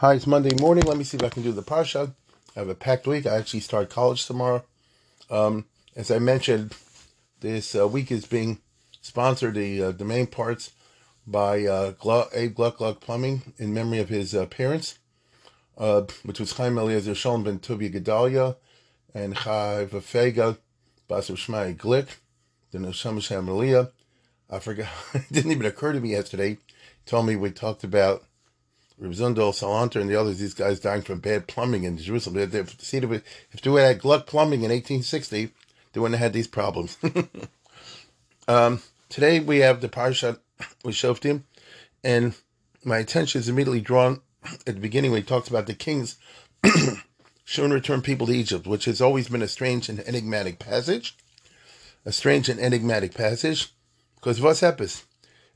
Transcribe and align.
Hi, 0.00 0.14
it's 0.14 0.28
Monday 0.28 0.54
morning. 0.60 0.84
Let 0.84 0.96
me 0.96 1.02
see 1.02 1.16
if 1.16 1.24
I 1.24 1.28
can 1.28 1.42
do 1.42 1.50
the 1.50 1.60
Parsha. 1.60 2.14
I 2.54 2.60
have 2.60 2.68
a 2.68 2.76
packed 2.76 3.08
week. 3.08 3.26
I 3.26 3.36
actually 3.36 3.58
start 3.58 3.90
college 3.90 4.24
tomorrow. 4.26 4.62
Um, 5.28 5.64
as 5.96 6.12
I 6.12 6.20
mentioned, 6.20 6.72
this 7.40 7.74
uh, 7.74 7.88
week 7.88 8.12
is 8.12 8.24
being 8.24 8.60
sponsored, 9.00 9.56
the, 9.56 9.82
uh, 9.82 9.92
main 10.04 10.28
parts, 10.28 10.70
by 11.26 11.66
uh, 11.66 11.90
Gluck, 11.98 12.30
Abe 12.32 12.54
Gluck 12.54 12.76
Gluck 12.76 13.00
Plumbing 13.00 13.54
in 13.58 13.74
memory 13.74 13.98
of 13.98 14.08
his 14.08 14.36
uh, 14.36 14.46
parents, 14.46 15.00
uh, 15.76 16.02
which 16.22 16.38
was 16.38 16.52
Chaim 16.52 16.78
Eliezer 16.78 17.16
Shalom 17.16 17.42
ben 17.42 17.58
Tuvia 17.58 17.92
Gedalia 17.92 18.54
and 19.12 19.34
Chai 19.34 19.88
Vafega 19.90 20.58
Basar 21.10 21.34
Shmai 21.34 21.76
Glick, 21.76 22.18
the 22.70 22.78
Neshama 22.78 23.20
Shem 23.20 23.48
I 24.48 24.58
forgot, 24.60 24.92
it 25.14 25.32
didn't 25.32 25.50
even 25.50 25.66
occur 25.66 25.92
to 25.92 25.98
me 25.98 26.10
yesterday. 26.10 26.50
He 26.50 26.58
told 27.04 27.26
me 27.26 27.34
we 27.34 27.50
talked 27.50 27.82
about 27.82 28.22
Reb 28.98 29.12
Salanter, 29.12 30.00
and 30.00 30.10
the 30.10 30.16
others, 30.16 30.38
these 30.38 30.54
guys 30.54 30.80
dying 30.80 31.02
from 31.02 31.20
bad 31.20 31.46
plumbing 31.46 31.84
in 31.84 31.98
Jerusalem. 31.98 32.36
They, 32.36 32.46
they, 32.46 32.64
see, 32.78 32.98
if 32.98 33.60
they 33.62 33.70
had 33.70 34.00
Gluck 34.00 34.26
plumbing 34.26 34.60
in 34.60 34.70
1860, 34.70 35.50
they 35.92 36.00
wouldn't 36.00 36.18
have 36.18 36.26
had 36.26 36.32
these 36.32 36.48
problems. 36.48 36.98
um, 38.48 38.82
today 39.08 39.38
we 39.38 39.58
have 39.58 39.80
the 39.80 39.88
Parshat 39.88 40.38
with 40.84 40.96
Shoftim, 40.96 41.42
and 42.02 42.34
my 42.84 42.98
attention 42.98 43.40
is 43.40 43.48
immediately 43.48 43.80
drawn 43.80 44.20
at 44.66 44.74
the 44.74 44.80
beginning 44.80 45.12
when 45.12 45.20
he 45.20 45.26
talks 45.26 45.48
about 45.48 45.66
the 45.66 45.74
kings 45.74 46.16
shouldn't 47.44 47.74
return 47.74 48.02
people 48.02 48.26
to 48.26 48.32
Egypt, 48.32 48.66
which 48.66 48.86
has 48.86 49.00
always 49.00 49.28
been 49.28 49.42
a 49.42 49.48
strange 49.48 49.88
and 49.88 50.00
enigmatic 50.00 50.58
passage. 50.58 51.16
A 52.04 52.12
strange 52.12 52.48
and 52.48 52.58
enigmatic 52.58 53.12
passage, 53.12 53.72
because 54.14 54.40
what's 54.40 54.60
happens? 54.60 55.04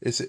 It's, 0.00 0.20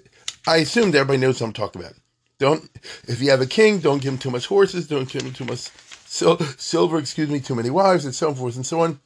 I 0.46 0.58
assumed 0.58 0.94
everybody 0.94 1.18
knows 1.18 1.40
what 1.40 1.48
I'm 1.48 1.52
talking 1.52 1.82
about. 1.82 1.94
Don't 2.38 2.68
if 3.06 3.20
you 3.22 3.30
have 3.30 3.40
a 3.40 3.46
king, 3.46 3.78
don't 3.78 4.02
give 4.02 4.12
him 4.12 4.18
too 4.18 4.30
much 4.30 4.46
horses, 4.46 4.88
don't 4.88 5.08
give 5.08 5.22
him 5.22 5.32
too 5.32 5.44
much 5.44 5.70
sil- 6.06 6.40
silver, 6.58 6.98
excuse 6.98 7.28
me, 7.28 7.40
too 7.40 7.54
many 7.54 7.70
wives, 7.70 8.04
and 8.04 8.14
so 8.14 8.34
forth 8.34 8.56
and 8.56 8.66
so 8.66 8.80
on. 8.80 9.00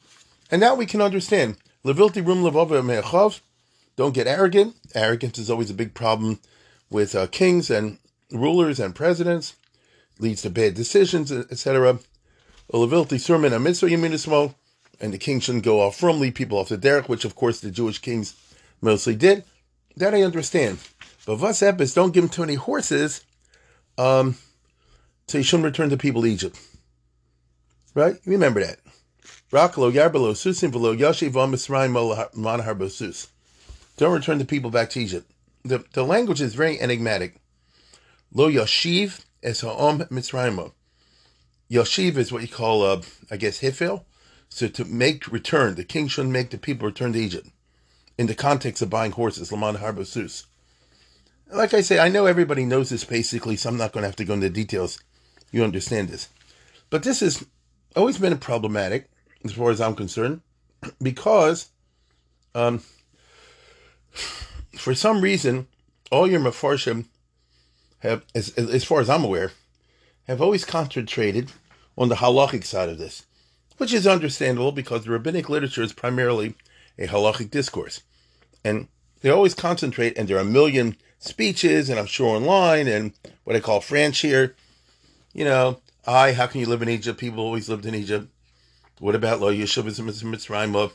And 0.51 0.59
now 0.59 0.75
we 0.75 0.85
can 0.85 1.01
understand. 1.01 1.57
Levilti 1.85 2.25
rum. 2.25 3.33
Don't 3.95 4.13
get 4.13 4.27
arrogant. 4.27 4.75
Arrogance 4.95 5.37
is 5.37 5.49
always 5.49 5.69
a 5.69 5.75
big 5.75 5.93
problem 5.93 6.39
with 6.89 7.15
uh, 7.15 7.27
kings 7.27 7.69
and 7.69 7.97
rulers 8.31 8.79
and 8.79 8.95
presidents. 8.95 9.55
Leads 10.19 10.41
to 10.41 10.49
bad 10.49 10.73
decisions, 10.73 11.31
etc. 11.31 11.99
Levilti 12.73 13.19
sermon 13.19 13.53
a 13.53 13.59
mitzvah. 13.59 14.55
And 15.01 15.13
the 15.13 15.17
king 15.17 15.39
shouldn't 15.39 15.63
go 15.63 15.79
off 15.81 15.95
from 15.95 16.19
lead 16.19 16.35
people 16.35 16.57
off 16.57 16.69
the 16.69 16.77
derech, 16.77 17.07
which 17.07 17.23
of 17.23 17.35
course 17.35 17.61
the 17.61 17.71
Jewish 17.71 17.99
kings 17.99 18.35
mostly 18.81 19.15
did. 19.15 19.45
That 19.95 20.13
I 20.13 20.23
understand. 20.23 20.79
But 21.25 21.35
Vas 21.35 21.59
Epis, 21.61 21.93
don't 21.93 22.13
give 22.13 22.23
him 22.23 22.29
too 22.29 22.41
many 22.41 22.55
horses, 22.55 23.23
um, 23.97 24.35
so 25.27 25.37
he 25.37 25.43
shouldn't 25.43 25.65
return 25.65 25.89
the 25.89 25.97
people 25.97 26.21
to 26.23 26.27
Egypt. 26.27 26.59
Right? 27.93 28.15
Remember 28.25 28.61
that. 28.61 28.79
Rakalo 29.51 29.91
Yarbalo 29.91 30.33
Susim 30.33 30.71
Velo 30.71 30.95
Manahar 32.35 32.91
Sus. 32.91 33.27
Don't 33.97 34.13
return 34.13 34.37
the 34.37 34.45
people 34.45 34.69
back 34.69 34.89
to 34.91 34.99
Egypt. 34.99 35.29
The, 35.63 35.83
the 35.93 36.03
language 36.03 36.39
is 36.39 36.55
very 36.55 36.79
enigmatic. 36.79 37.35
Lo 38.33 38.49
Yashiv 38.49 39.25
es 39.43 39.61
Ha'om 39.61 39.99
Mitzrayim. 40.05 40.71
Yashiv 41.69 42.17
is 42.17 42.31
what 42.31 42.41
you 42.41 42.47
call, 42.47 42.83
uh, 42.83 43.01
I 43.29 43.37
guess, 43.37 43.59
Hifil. 43.59 44.05
So 44.49 44.67
to 44.67 44.85
make 44.85 45.31
return, 45.31 45.75
the 45.75 45.83
king 45.83 46.07
shouldn't 46.07 46.33
make 46.33 46.49
the 46.49 46.57
people 46.57 46.87
return 46.87 47.13
to 47.13 47.19
Egypt. 47.19 47.49
In 48.17 48.27
the 48.27 48.35
context 48.35 48.81
of 48.81 48.89
buying 48.89 49.11
horses, 49.11 49.51
Laman 49.51 49.77
Harbosus 49.77 50.45
like 51.51 51.73
I 51.73 51.81
say, 51.81 51.99
I 51.99 52.09
know 52.09 52.25
everybody 52.25 52.65
knows 52.65 52.89
this 52.89 53.03
basically, 53.03 53.55
so 53.55 53.69
I'm 53.69 53.77
not 53.77 53.91
going 53.91 54.03
to 54.03 54.07
have 54.07 54.15
to 54.17 54.25
go 54.25 54.33
into 54.33 54.49
details. 54.49 54.99
You 55.51 55.63
understand 55.63 56.09
this. 56.09 56.29
But 56.89 57.03
this 57.03 57.19
has 57.21 57.45
always 57.95 58.17
been 58.17 58.37
problematic, 58.37 59.09
as 59.43 59.53
far 59.53 59.71
as 59.71 59.81
I'm 59.81 59.95
concerned, 59.95 60.41
because 61.01 61.69
um, 62.55 62.81
for 64.75 64.93
some 64.93 65.21
reason, 65.21 65.67
all 66.11 66.27
your 66.27 66.39
mafarshim 66.39 67.05
have, 67.99 68.23
as, 68.33 68.49
as 68.57 68.83
far 68.83 69.01
as 69.01 69.09
I'm 69.09 69.23
aware, 69.23 69.51
have 70.27 70.41
always 70.41 70.65
concentrated 70.65 71.51
on 71.97 72.09
the 72.09 72.15
halachic 72.15 72.63
side 72.63 72.89
of 72.89 72.97
this, 72.97 73.25
which 73.77 73.93
is 73.93 74.07
understandable 74.07 74.71
because 74.71 75.03
the 75.03 75.11
rabbinic 75.11 75.49
literature 75.49 75.83
is 75.83 75.93
primarily 75.93 76.55
a 76.97 77.07
halachic 77.07 77.49
discourse. 77.49 78.01
And 78.63 78.87
they 79.21 79.29
always 79.29 79.53
concentrate, 79.53 80.17
and 80.17 80.27
there 80.27 80.37
are 80.37 80.41
a 80.41 80.45
million 80.45 80.95
speeches, 81.19 81.89
and 81.89 81.99
I'm 81.99 82.05
sure 82.07 82.35
online, 82.35 82.87
and 82.87 83.13
what 83.43 83.55
I 83.55 83.59
call 83.59 83.81
French 83.81 84.19
here. 84.19 84.55
You 85.33 85.45
know, 85.45 85.79
I, 86.07 86.33
how 86.33 86.47
can 86.47 86.61
you 86.61 86.67
live 86.67 86.81
in 86.81 86.89
Egypt? 86.89 87.19
People 87.19 87.43
always 87.43 87.69
lived 87.69 87.85
in 87.85 87.93
Egypt. 87.93 88.27
What 88.99 89.15
about 89.15 89.39
Lo 89.39 89.53
Yeshuv 89.53 89.83
Mitzrayim? 89.85 90.75
Of, 90.75 90.93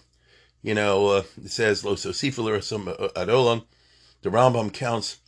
you 0.62 0.74
know, 0.74 1.06
uh, 1.08 1.22
it 1.42 1.50
says 1.50 1.84
Lo 1.84 1.94
Sosifil 1.94 2.50
or 2.50 2.60
some 2.60 2.88
uh, 2.88 3.08
Adolam. 3.14 3.64
The 4.22 4.30
Rambam 4.30 4.72
counts 4.72 5.18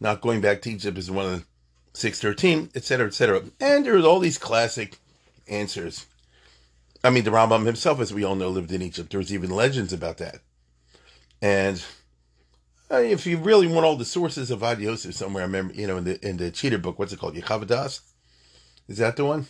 not 0.00 0.20
going 0.20 0.40
back 0.40 0.62
to 0.62 0.70
Egypt 0.70 0.98
as 0.98 1.10
one 1.10 1.26
of 1.26 1.32
the 1.32 1.46
613, 1.94 2.70
etc., 2.74 3.06
etc. 3.06 3.42
And 3.60 3.86
there's 3.86 4.04
all 4.04 4.18
these 4.18 4.38
classic 4.38 4.98
answers. 5.48 6.06
I 7.04 7.10
mean, 7.10 7.24
the 7.24 7.30
Rambam 7.30 7.66
himself, 7.66 8.00
as 8.00 8.12
we 8.12 8.24
all 8.24 8.34
know, 8.34 8.48
lived 8.48 8.72
in 8.72 8.82
Egypt. 8.82 9.10
There's 9.10 9.32
even 9.32 9.50
legends 9.50 9.92
about 9.92 10.18
that. 10.18 10.40
And 11.40 11.82
if 13.00 13.26
you 13.26 13.38
really 13.38 13.66
want 13.66 13.86
all 13.86 13.96
the 13.96 14.04
sources 14.04 14.50
of 14.50 14.62
Ad 14.62 14.80
somewhere, 14.98 15.42
I 15.42 15.46
remember, 15.46 15.74
you 15.74 15.86
know, 15.86 15.96
in 15.96 16.04
the 16.04 16.26
in 16.28 16.36
the 16.36 16.50
cheater 16.50 16.78
book, 16.78 16.98
what's 16.98 17.12
it 17.12 17.18
called? 17.18 17.34
Yechaveh 17.34 17.66
Da'as? 17.66 18.00
Is 18.88 18.98
that 18.98 19.16
the 19.16 19.24
one? 19.24 19.46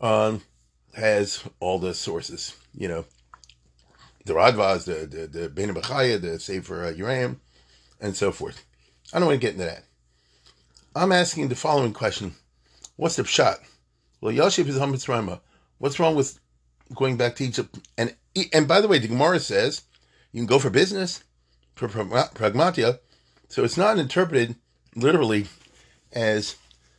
Um, 0.00 0.42
has 0.94 1.44
all 1.60 1.78
the 1.78 1.94
sources, 1.94 2.56
you 2.74 2.88
know, 2.88 3.04
the 4.24 4.32
Radvaz, 4.32 4.84
the 4.84 5.06
the 5.06 5.26
the 5.26 5.48
Bechaya, 5.48 6.20
the 6.20 6.38
Sefer 6.40 6.86
uh, 6.86 6.92
Uram, 6.92 7.36
and 8.00 8.16
so 8.16 8.32
forth. 8.32 8.64
I 9.12 9.18
don't 9.18 9.28
want 9.28 9.40
to 9.40 9.46
get 9.46 9.54
into 9.54 9.66
that. 9.66 9.84
I'm 10.96 11.12
asking 11.12 11.48
the 11.48 11.54
following 11.54 11.92
question: 11.92 12.34
What's 12.96 13.16
the 13.16 13.24
shot? 13.24 13.60
Well, 14.20 14.32
Yosef 14.32 14.68
is 14.68 14.76
Hamitzrayma. 14.76 15.40
What's 15.78 16.00
wrong 16.00 16.14
with 16.14 16.38
going 16.94 17.16
back 17.16 17.36
to 17.36 17.44
Egypt? 17.44 17.78
And 17.96 18.16
and 18.52 18.66
by 18.66 18.80
the 18.80 18.88
way, 18.88 18.98
the 18.98 19.08
Gemara 19.08 19.40
says 19.40 19.82
you 20.32 20.40
can 20.40 20.46
go 20.46 20.58
for 20.58 20.70
business 20.70 21.22
pragmatia. 21.88 22.98
So 23.48 23.64
it's 23.64 23.76
not 23.76 23.98
interpreted 23.98 24.56
literally 24.94 25.46
as, 26.12 26.56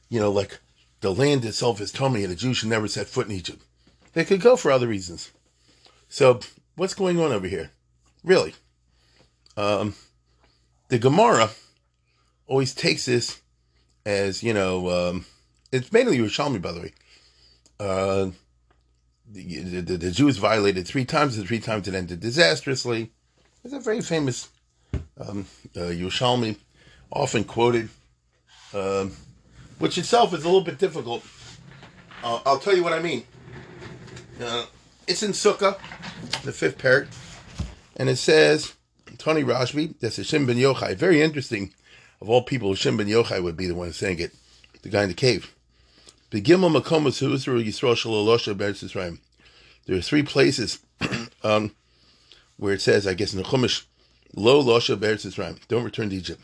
you 0.09 0.19
know, 0.19 0.31
like 0.31 0.59
the 1.01 1.13
land 1.13 1.45
itself 1.45 1.81
is 1.81 1.99
me 1.99 2.23
and 2.23 2.31
the 2.31 2.35
Jews 2.35 2.57
should 2.57 2.69
never 2.69 2.87
set 2.87 3.07
foot 3.07 3.27
in 3.27 3.33
Egypt. 3.33 3.63
They 4.13 4.25
could 4.25 4.41
go 4.41 4.55
for 4.55 4.71
other 4.71 4.87
reasons. 4.87 5.31
So 6.09 6.39
what's 6.75 6.93
going 6.93 7.19
on 7.19 7.31
over 7.31 7.47
here? 7.47 7.71
Really? 8.23 8.53
Um, 9.57 9.95
the 10.89 10.99
Gemara 10.99 11.49
always 12.47 12.73
takes 12.73 13.05
this 13.05 13.41
as, 14.05 14.43
you 14.43 14.53
know, 14.53 14.89
um, 14.89 15.25
it's 15.71 15.91
mainly 15.91 16.17
Yerushalmi, 16.17 16.61
by 16.61 16.71
the 16.71 16.81
way. 16.81 16.93
Uh, 17.79 18.31
the, 19.31 19.81
the, 19.81 19.97
the, 19.97 20.11
Jews 20.11 20.37
violated 20.37 20.87
three 20.87 21.05
times, 21.05 21.37
and 21.37 21.47
three 21.47 21.59
times 21.59 21.87
it 21.87 21.95
ended 21.95 22.19
disastrously. 22.19 23.11
It's 23.63 23.73
a 23.73 23.79
very 23.79 24.01
famous 24.01 24.49
um, 25.17 25.45
uh, 25.75 25.91
often 27.11 27.43
quoted, 27.43 27.89
um, 28.73 29.11
which 29.79 29.97
itself 29.97 30.33
is 30.33 30.43
a 30.43 30.47
little 30.47 30.61
bit 30.61 30.77
difficult. 30.77 31.23
Uh, 32.23 32.39
I'll 32.45 32.59
tell 32.59 32.75
you 32.75 32.83
what 32.83 32.93
I 32.93 32.99
mean. 32.99 33.23
Uh, 34.41 34.65
it's 35.07 35.23
in 35.23 35.31
Sukkah, 35.31 35.77
the 36.43 36.51
fifth 36.51 36.77
parak, 36.77 37.07
and 37.97 38.09
it 38.09 38.17
says, 38.17 38.73
Tony 39.17 39.43
Rashbi, 39.43 39.93
that's 39.99 40.17
a 40.17 40.21
Shim 40.21 40.47
ben 40.47 40.57
Yochai. 40.57 40.95
Very 40.95 41.21
interesting. 41.21 41.73
Of 42.21 42.29
all 42.29 42.43
people, 42.43 42.73
Shim 42.73 42.97
ben 42.97 43.07
Yochai 43.07 43.43
would 43.43 43.57
be 43.57 43.67
the 43.67 43.75
one 43.75 43.91
saying 43.93 44.19
it, 44.19 44.31
the 44.81 44.89
guy 44.89 45.03
in 45.03 45.09
the 45.09 45.15
cave. 45.15 45.53
There 46.31 46.39
are 49.97 50.01
three 50.01 50.23
places 50.23 50.79
um, 51.43 51.75
where 52.57 52.73
it 52.73 52.81
says, 52.81 53.05
I 53.05 53.13
guess 53.13 53.33
in 53.33 53.39
the 53.39 53.43
Chumash, 53.43 53.83
Lo 54.33 54.63
losha 54.63 54.95
beretz 54.95 55.67
Don't 55.67 55.83
return 55.83 56.09
to 56.09 56.15
Egypt. 56.15 56.41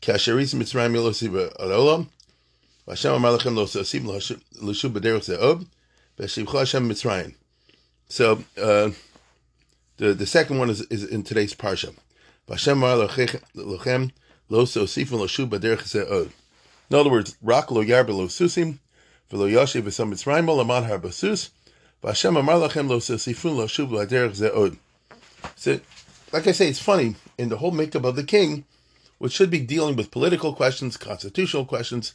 Kasheris 0.00 0.54
Mitzrayim 0.54 0.94
Yelosiv 0.94 1.56
Alolam. 1.56 2.08
Hashem 2.86 3.12
Amar 3.14 3.36
Lechem 3.36 3.54
Lo 3.56 3.66
Sosim 3.66 4.06
L'Shuv 4.06 4.92
B'Derech 4.92 5.24
Ze'ob. 5.24 5.66
V'Shivcha 6.18 6.60
Hashem 6.60 6.88
Mitzrayim. 6.88 7.34
So, 8.08 8.44
uh, 8.56 8.90
the, 9.96 10.14
the 10.14 10.26
second 10.26 10.58
one 10.58 10.70
is, 10.70 10.82
is 10.82 11.04
in 11.04 11.24
today's 11.24 11.54
parsha. 11.54 11.94
Hashem 12.48 12.82
Amar 12.82 13.08
Lechem 13.08 14.12
Lo 14.48 14.64
Sosim 14.64 15.10
L'Shuv 15.10 15.48
B'Derech 15.48 15.82
Ze'ob. 15.82 16.30
In 16.90 16.96
other 16.96 17.10
words, 17.10 17.36
Rak 17.42 17.72
Lo 17.72 17.80
Yar 17.80 18.04
Lo 18.04 18.28
Susim 18.28 18.78
V'Lo 19.32 19.50
Yoshev 19.50 19.82
V'Sam 19.82 20.12
Mitzrayim 20.12 20.46
Laman 20.56 20.84
Har 20.84 21.00
Basus. 21.00 21.50
V'Hashem 22.04 22.38
Amar 22.38 22.68
Lechem 22.68 22.88
Lo 22.88 22.98
Sosifun 22.98 23.56
L'Shuv 23.56 23.90
B'Derech 23.90 24.36
Ze'od. 24.36 24.76
So, 25.56 25.80
like 26.32 26.46
I 26.46 26.52
say, 26.52 26.68
it's 26.68 26.78
funny 26.78 27.16
in 27.38 27.48
the 27.48 27.58
whole 27.58 27.70
makeup 27.70 28.04
of 28.04 28.16
the 28.16 28.24
king 28.24 28.64
which 29.20 29.32
should 29.34 29.50
be 29.50 29.60
dealing 29.60 29.96
with 29.96 30.10
political 30.10 30.54
questions, 30.54 30.96
constitutional 30.96 31.66
questions, 31.66 32.14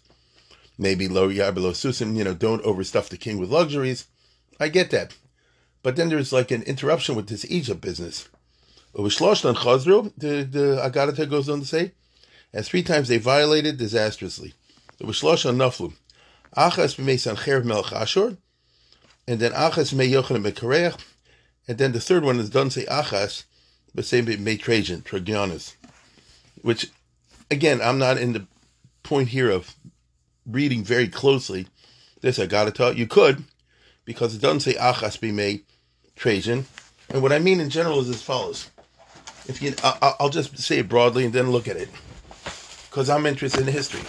maybe 0.76 1.08
lo 1.08 1.28
below 1.30 1.72
susim, 1.72 2.18
you 2.18 2.24
know, 2.24 2.34
don't 2.34 2.64
overstuff 2.64 3.10
the 3.10 3.18
king 3.18 3.38
with 3.38 3.52
luxuries. 3.52 4.08
I 4.60 4.70
get 4.70 4.90
that. 4.90 5.16
But 5.84 5.98
then 5.98 6.10
there's 6.10 6.34
like 6.34 6.50
an 6.50 6.64
interruption 6.64 7.16
with 7.16 7.28
this 7.28 7.46
Egypt 7.48 7.80
business. 7.80 8.28
The, 8.96 9.04
the 10.18 10.82
Agadata 10.84 11.30
goes 11.30 11.48
on 11.48 11.60
to 11.60 11.66
say, 11.66 11.92
and 12.52 12.66
three 12.66 12.82
times 12.82 13.08
they 13.08 13.20
violated 13.20 13.78
disastrously. 13.78 14.56
On 15.00 15.08
Naflu. 15.10 15.94
Achas 16.58 16.96
b'mei 16.96 17.18
Sancher 17.18 17.64
melech 17.64 17.92
Ashur, 17.92 18.38
and 19.28 19.40
then 19.40 19.52
Achas 19.52 19.94
b'mei 19.94 20.10
Yochanan 20.10 20.50
b'Kareach, 20.50 21.00
and 21.68 21.78
then 21.78 21.92
the 21.92 22.00
third 22.00 22.24
one 22.24 22.40
is 22.40 22.50
done 22.50 22.72
say 22.72 22.86
Achas, 22.86 23.44
but 23.96 24.06
say 24.06 24.22
b'mei 24.22 24.60
Trajan, 24.60 25.02
Trajanus 25.02 25.76
which 26.66 26.90
again, 27.52 27.80
I'm 27.80 28.00
not 28.00 28.18
in 28.18 28.34
the 28.34 28.48
point 29.04 29.30
here 29.30 29.52
of 29.52 29.76
reading 30.48 30.84
very 30.84 31.08
closely. 31.08 31.68
This 32.22 32.40
I 32.40 32.48
gotta 32.48 32.72
tell 32.72 32.98
you, 32.98 33.06
could, 33.06 33.44
because 34.04 34.34
it 34.34 34.42
doesn't 34.42 34.62
say 34.62 34.74
achas 34.74 35.22
be 35.22 35.32
made 35.32 35.64
Trajan. 36.16 36.66
And 37.12 37.22
what 37.22 37.32
I 37.32 37.38
mean 37.38 37.60
in 37.60 37.70
general 37.70 38.00
is 38.00 38.10
as 38.10 38.24
follows. 38.24 38.72
If 39.48 39.62
you, 39.62 39.76
I, 39.84 40.16
I'll 40.20 40.30
just 40.30 40.58
say 40.58 40.80
it 40.80 40.90
broadly 40.90 41.24
and 41.24 41.34
then 41.34 41.52
look 41.52 41.68
at 41.68 41.78
it, 41.78 41.90
because 42.90 43.12
I'm 43.12 43.28
interested 43.28 43.62
in 43.62 43.68
history. 43.68 44.02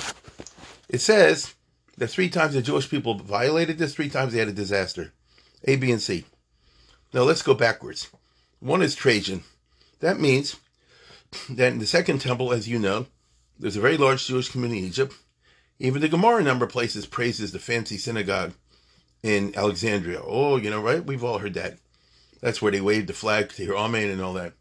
It 0.88 1.02
says 1.02 1.52
that 1.98 2.08
three 2.08 2.30
times 2.30 2.54
the 2.54 2.62
Jewish 2.62 2.88
people 2.88 3.18
violated 3.18 3.76
this, 3.76 3.94
three 3.94 4.08
times 4.08 4.32
they 4.32 4.38
had 4.38 4.48
a 4.48 4.52
disaster. 4.52 5.12
A, 5.64 5.76
B, 5.76 5.92
and 5.92 6.00
C. 6.00 6.24
Now 7.12 7.22
let's 7.22 7.42
go 7.42 7.52
backwards. 7.52 8.08
One 8.60 8.80
is 8.80 8.94
Trajan. 8.94 9.42
That 10.00 10.20
means 10.20 10.56
that 11.50 11.72
in 11.72 11.78
the 11.78 11.86
second 11.86 12.20
temple, 12.20 12.52
as 12.52 12.68
you 12.68 12.78
know, 12.78 13.06
there's 13.58 13.76
a 13.76 13.80
very 13.80 13.96
large 13.96 14.26
Jewish 14.26 14.50
community 14.50 14.80
in 14.80 14.86
Egypt. 14.86 15.14
Even 15.78 16.00
the 16.00 16.08
Gemara, 16.08 16.40
a 16.40 16.44
number 16.44 16.64
of 16.64 16.72
places, 16.72 17.06
praises 17.06 17.52
the 17.52 17.58
fancy 17.58 17.96
synagogue 17.96 18.52
in 19.22 19.56
Alexandria. 19.56 20.20
Oh, 20.22 20.56
you 20.56 20.70
know, 20.70 20.80
right? 20.80 21.04
We've 21.04 21.24
all 21.24 21.38
heard 21.38 21.54
that. 21.54 21.78
That's 22.40 22.60
where 22.60 22.72
they 22.72 22.80
waved 22.80 23.08
the 23.08 23.14
flag 23.14 23.50
to 23.50 23.62
hear 23.64 23.76
Amen 23.76 24.10
and 24.10 24.20
all 24.20 24.34
that. 24.34 24.52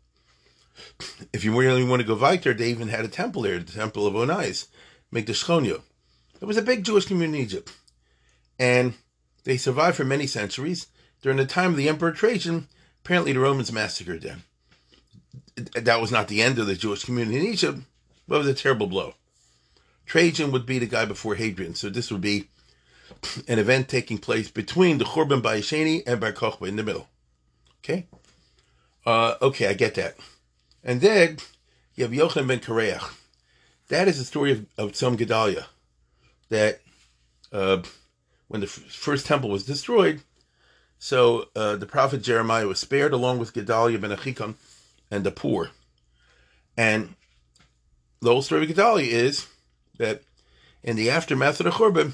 If 1.33 1.43
you 1.43 1.57
really 1.57 1.83
want 1.83 2.01
to 2.01 2.07
go 2.07 2.15
weiter, 2.15 2.53
they 2.53 2.69
even 2.69 2.87
had 2.87 3.05
a 3.05 3.09
temple 3.09 3.43
there, 3.43 3.59
the 3.59 3.71
Temple 3.71 4.07
of 4.07 4.13
the 4.13 4.33
Shchonyo. 5.33 5.81
It 6.41 6.45
was 6.45 6.57
a 6.57 6.61
big 6.61 6.83
Jewish 6.83 7.05
community 7.05 7.39
in 7.39 7.45
Egypt. 7.45 7.71
And 8.59 8.93
they 9.43 9.57
survived 9.57 9.97
for 9.97 10.05
many 10.05 10.27
centuries. 10.27 10.87
During 11.21 11.37
the 11.37 11.45
time 11.45 11.71
of 11.71 11.77
the 11.77 11.89
Emperor 11.89 12.11
Trajan, 12.11 12.67
apparently 13.03 13.33
the 13.33 13.39
Romans 13.39 13.71
massacred 13.71 14.21
them 14.21 14.43
that 15.55 16.01
was 16.01 16.11
not 16.11 16.27
the 16.27 16.41
end 16.41 16.59
of 16.59 16.67
the 16.67 16.75
Jewish 16.75 17.05
community 17.05 17.37
in 17.37 17.45
Egypt, 17.45 17.79
but 18.27 18.35
it 18.35 18.39
was 18.39 18.47
a 18.47 18.53
terrible 18.53 18.87
blow. 18.87 19.15
Trajan 20.05 20.51
would 20.51 20.65
be 20.65 20.79
the 20.79 20.85
guy 20.85 21.05
before 21.05 21.35
Hadrian, 21.35 21.75
so 21.75 21.89
this 21.89 22.11
would 22.11 22.21
be 22.21 22.49
an 23.47 23.59
event 23.59 23.87
taking 23.87 24.17
place 24.17 24.49
between 24.49 24.97
the 24.97 25.05
Churban 25.05 25.41
Bayesheni 25.41 26.03
and 26.05 26.19
Bar 26.19 26.33
Kokhba 26.33 26.67
in 26.67 26.75
the 26.75 26.83
middle. 26.83 27.07
Okay? 27.83 28.07
Uh, 29.05 29.35
okay, 29.41 29.67
I 29.67 29.73
get 29.73 29.95
that. 29.95 30.15
And 30.83 31.01
then 31.01 31.37
you 31.95 32.03
have 32.03 32.13
Yochanan 32.13 32.47
ben 32.47 32.59
Kareach. 32.59 33.13
That 33.87 34.07
is 34.07 34.17
the 34.17 34.23
story 34.23 34.51
of, 34.51 34.65
of 34.77 34.91
Tzom 34.91 35.17
Gedalia. 35.17 35.65
That 36.49 36.81
uh, 37.51 37.81
when 38.47 38.61
the 38.61 38.67
f- 38.67 38.73
first 38.73 39.25
temple 39.25 39.49
was 39.49 39.63
destroyed, 39.63 40.21
so 40.99 41.49
uh, 41.55 41.75
the 41.75 41.85
prophet 41.85 42.21
Jeremiah 42.21 42.67
was 42.67 42.79
spared 42.79 43.13
along 43.13 43.39
with 43.39 43.53
Gedalia 43.53 43.99
ben 43.99 44.11
Achikam 44.11 44.55
and 45.15 45.25
the 45.25 45.31
poor. 45.31 45.71
And 46.77 47.15
the 48.21 48.29
whole 48.29 48.41
story 48.41 48.63
of 48.63 48.69
Gedalia 48.69 49.07
is 49.07 49.47
that 49.97 50.21
in 50.83 50.97
the 50.97 51.09
aftermath 51.09 51.59
of 51.59 51.65
the 51.65 51.71
Churban, 51.71 52.13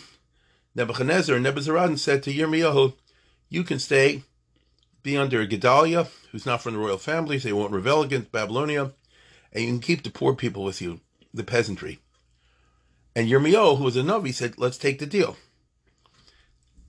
Nebuchadnezzar 0.76 1.36
and 1.36 1.46
Nebuzaradan 1.46 1.98
said 1.98 2.24
to 2.24 2.34
Yirmiyahu, 2.34 2.94
you 3.50 3.64
can 3.64 3.80
stay, 3.80 4.24
be 5.04 5.18
under 5.18 5.46
Gedalia, 5.46 6.08
who's 6.32 6.46
not 6.46 6.62
from 6.62 6.74
the 6.74 6.80
royal 6.80 6.98
family, 6.98 7.40
so 7.40 7.48
they 7.48 7.54
won't 7.54 7.74
rebel 7.74 8.04
against 8.04 8.32
Babylonia, 8.32 8.92
and 9.52 9.64
you 9.64 9.70
can 9.70 9.80
keep 9.80 10.04
the 10.04 10.12
poor 10.12 10.36
people 10.36 10.64
with 10.64 10.82
you, 10.82 11.02
the 11.34 11.44
peasantry. 11.44 12.00
And 13.16 13.28
Yirmiyahu, 13.28 13.78
who 13.78 13.84
was 13.84 13.98
a 13.98 14.02
Navi, 14.02 14.34
said, 14.34 14.58
let's 14.58 14.78
take 14.78 15.00
the 15.00 15.06
deal. 15.06 15.36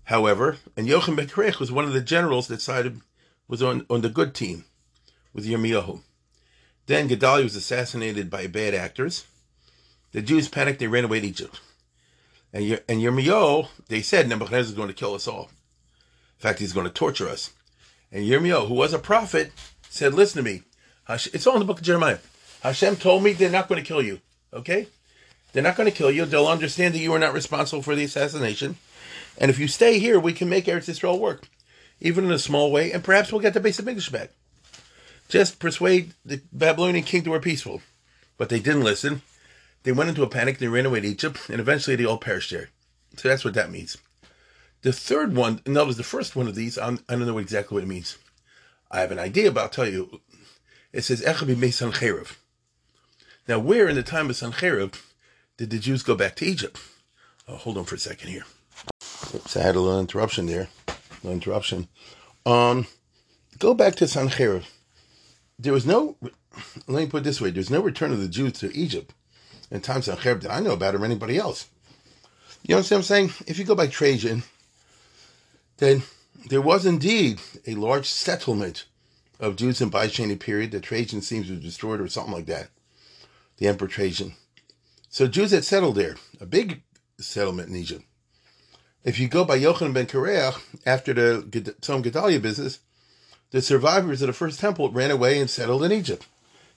However, 0.04 0.58
and 0.76 0.86
Yochanan 0.86 1.16
Ben 1.16 1.54
was 1.58 1.72
one 1.72 1.84
of 1.84 1.94
the 1.94 2.00
generals 2.00 2.48
that 2.48 2.60
sided, 2.60 3.00
was 3.48 3.62
on, 3.62 3.86
on 3.88 4.02
the 4.02 4.08
good 4.08 4.34
team 4.34 4.64
with 5.32 5.46
Yirmiyahu. 5.46 6.00
Then 6.86 7.06
Gedaliah 7.08 7.44
was 7.44 7.56
assassinated 7.56 8.28
by 8.28 8.46
bad 8.46 8.74
actors. 8.74 9.26
The 10.12 10.22
Jews 10.22 10.48
panicked, 10.48 10.78
they 10.80 10.88
ran 10.88 11.04
away 11.04 11.20
to 11.20 11.26
Egypt. 11.26 11.60
And, 12.52 12.80
and 12.88 13.00
Yirmiyahu, 13.00 13.68
they 13.88 14.02
said 14.02 14.28
Nebuchadnezzar 14.28 14.72
is 14.72 14.76
going 14.76 14.88
to 14.88 14.94
kill 14.94 15.14
us 15.14 15.28
all. 15.28 15.44
In 15.44 16.40
fact, 16.40 16.58
he's 16.58 16.72
going 16.72 16.86
to 16.86 16.92
torture 16.92 17.28
us. 17.28 17.52
And 18.10 18.24
Yirmiyahu, 18.24 18.68
who 18.68 18.74
was 18.74 18.92
a 18.92 18.98
prophet, 18.98 19.52
said, 19.88 20.12
listen 20.12 20.44
to 20.44 20.50
me. 20.50 20.62
It's 21.08 21.46
all 21.46 21.54
in 21.54 21.60
the 21.60 21.66
book 21.66 21.78
of 21.78 21.84
Jeremiah. 21.84 22.18
Hashem 22.62 22.96
told 22.96 23.22
me 23.22 23.32
they're 23.32 23.50
not 23.50 23.68
going 23.68 23.82
to 23.82 23.86
kill 23.86 24.02
you. 24.02 24.20
Okay? 24.52 24.88
They're 25.52 25.62
not 25.62 25.76
going 25.76 25.90
to 25.90 25.96
kill 25.96 26.10
you. 26.10 26.24
They'll 26.24 26.46
understand 26.46 26.94
that 26.94 27.00
you 27.00 27.12
are 27.12 27.18
not 27.18 27.34
responsible 27.34 27.82
for 27.82 27.94
the 27.94 28.04
assassination. 28.04 28.76
And 29.38 29.50
if 29.50 29.58
you 29.58 29.68
stay 29.68 29.98
here, 29.98 30.20
we 30.20 30.32
can 30.32 30.48
make 30.48 30.66
Eretz 30.66 30.88
Israel 30.88 31.18
work, 31.18 31.48
even 32.00 32.24
in 32.24 32.32
a 32.32 32.38
small 32.38 32.70
way, 32.70 32.92
and 32.92 33.02
perhaps 33.02 33.32
we'll 33.32 33.40
get 33.40 33.54
the 33.54 33.60
base 33.60 33.78
of 33.78 33.88
English 33.88 34.10
back. 34.10 34.30
Just 35.32 35.58
persuade 35.58 36.12
the 36.26 36.42
Babylonian 36.52 37.06
king 37.06 37.22
to 37.22 37.32
be 37.32 37.38
peaceful. 37.38 37.80
But 38.36 38.50
they 38.50 38.60
didn't 38.60 38.84
listen. 38.84 39.22
They 39.82 39.90
went 39.90 40.10
into 40.10 40.22
a 40.22 40.28
panic, 40.28 40.58
they 40.58 40.68
ran 40.68 40.84
away 40.84 41.00
to 41.00 41.08
Egypt, 41.08 41.48
and 41.48 41.58
eventually 41.58 41.96
they 41.96 42.04
all 42.04 42.18
perished 42.18 42.50
there. 42.50 42.68
So 43.16 43.30
that's 43.30 43.42
what 43.42 43.54
that 43.54 43.70
means. 43.70 43.96
The 44.82 44.92
third 44.92 45.34
one, 45.34 45.62
and 45.64 45.74
that 45.74 45.86
was 45.86 45.96
the 45.96 46.02
first 46.02 46.36
one 46.36 46.48
of 46.48 46.54
these, 46.54 46.76
I'm, 46.76 46.98
I 47.08 47.14
do 47.14 47.20
not 47.20 47.28
know 47.28 47.38
exactly 47.38 47.74
what 47.74 47.82
it 47.82 47.86
means. 47.86 48.18
I 48.90 49.00
have 49.00 49.10
an 49.10 49.18
idea, 49.18 49.50
but 49.50 49.62
I'll 49.62 49.68
tell 49.70 49.88
you. 49.88 50.20
It 50.92 51.00
says, 51.00 51.22
Echabi 51.22 51.56
me 51.56 51.68
Sancherev. 51.68 52.36
Now, 53.48 53.58
where 53.58 53.88
in 53.88 53.96
the 53.96 54.02
time 54.02 54.28
of 54.28 54.36
Sancherev 54.36 55.00
did 55.56 55.70
the 55.70 55.78
Jews 55.78 56.02
go 56.02 56.14
back 56.14 56.36
to 56.36 56.44
Egypt? 56.44 56.78
Oh, 57.48 57.56
hold 57.56 57.78
on 57.78 57.84
for 57.84 57.94
a 57.94 57.98
second 57.98 58.28
here. 58.28 58.44
Oops, 59.34 59.56
I 59.56 59.62
had 59.62 59.76
a 59.76 59.80
little 59.80 59.98
interruption 59.98 60.44
there. 60.44 60.68
No 61.24 61.30
interruption. 61.30 61.88
Um, 62.44 62.86
go 63.58 63.72
back 63.72 63.94
to 63.94 64.04
Sancherev 64.04 64.64
there 65.62 65.72
was 65.72 65.86
no, 65.86 66.16
let 66.86 67.04
me 67.04 67.06
put 67.06 67.22
it 67.22 67.24
this 67.24 67.40
way, 67.40 67.50
there's 67.50 67.70
no 67.70 67.80
return 67.80 68.12
of 68.12 68.20
the 68.20 68.28
Jews 68.28 68.54
to 68.54 68.76
Egypt 68.76 69.14
in 69.70 69.80
times 69.80 70.08
of 70.08 70.20
Cherb 70.20 70.42
that 70.42 70.52
I 70.52 70.60
know 70.60 70.72
about 70.72 70.94
or 70.94 71.04
anybody 71.04 71.38
else. 71.38 71.68
You 72.62 72.74
know 72.74 72.80
what 72.80 72.92
I'm 72.92 73.02
saying? 73.02 73.32
If 73.46 73.58
you 73.58 73.64
go 73.64 73.74
by 73.74 73.86
Trajan, 73.86 74.42
then 75.78 76.02
there 76.48 76.60
was 76.60 76.86
indeed 76.86 77.40
a 77.66 77.74
large 77.74 78.08
settlement 78.08 78.84
of 79.40 79.56
Jews 79.56 79.80
in 79.80 79.88
Byzantine 79.88 80.38
period 80.38 80.70
that 80.72 80.82
Trajan 80.82 81.22
seems 81.22 81.46
to 81.46 81.54
have 81.54 81.62
destroyed 81.62 82.00
or 82.00 82.08
something 82.08 82.34
like 82.34 82.46
that. 82.46 82.68
The 83.58 83.68
Emperor 83.68 83.88
Trajan. 83.88 84.34
So 85.08 85.26
Jews 85.26 85.50
had 85.50 85.64
settled 85.64 85.96
there, 85.96 86.16
a 86.40 86.46
big 86.46 86.82
settlement 87.18 87.68
in 87.68 87.76
Egypt. 87.76 88.04
If 89.04 89.18
you 89.18 89.28
go 89.28 89.44
by 89.44 89.58
Yochanan 89.58 89.94
ben 89.94 90.06
Kareach, 90.06 90.60
after 90.86 91.12
the 91.12 91.42
Tzom 91.42 92.02
Gedalia 92.04 92.40
business, 92.40 92.78
the 93.52 93.62
survivors 93.62 94.22
of 94.22 94.26
the 94.26 94.32
first 94.32 94.58
temple 94.58 94.90
ran 94.90 95.10
away 95.10 95.38
and 95.38 95.48
settled 95.48 95.84
in 95.84 95.92
Egypt. 95.92 96.26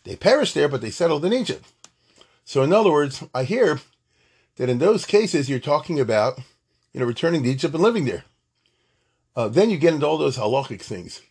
They 0.03 0.15
perished 0.15 0.53
there, 0.53 0.67
but 0.67 0.81
they 0.81 0.91
settled 0.91 1.25
in 1.25 1.33
Egypt. 1.33 1.65
So, 2.43 2.61
in 2.61 2.71
other 2.71 2.91
words, 2.91 3.23
I 3.33 3.43
hear 3.43 3.79
that 4.57 4.69
in 4.69 4.77
those 4.77 5.05
cases 5.05 5.49
you're 5.49 5.59
talking 5.59 5.99
about, 5.99 6.37
you 6.93 6.99
know, 6.99 7.05
returning 7.05 7.43
to 7.43 7.49
Egypt 7.49 7.73
and 7.73 7.81
living 7.81 8.05
there. 8.05 8.25
Uh, 9.35 9.47
then 9.47 9.69
you 9.69 9.77
get 9.77 9.93
into 9.93 10.05
all 10.05 10.17
those 10.17 10.37
halachic 10.37 10.81
things. 10.81 11.21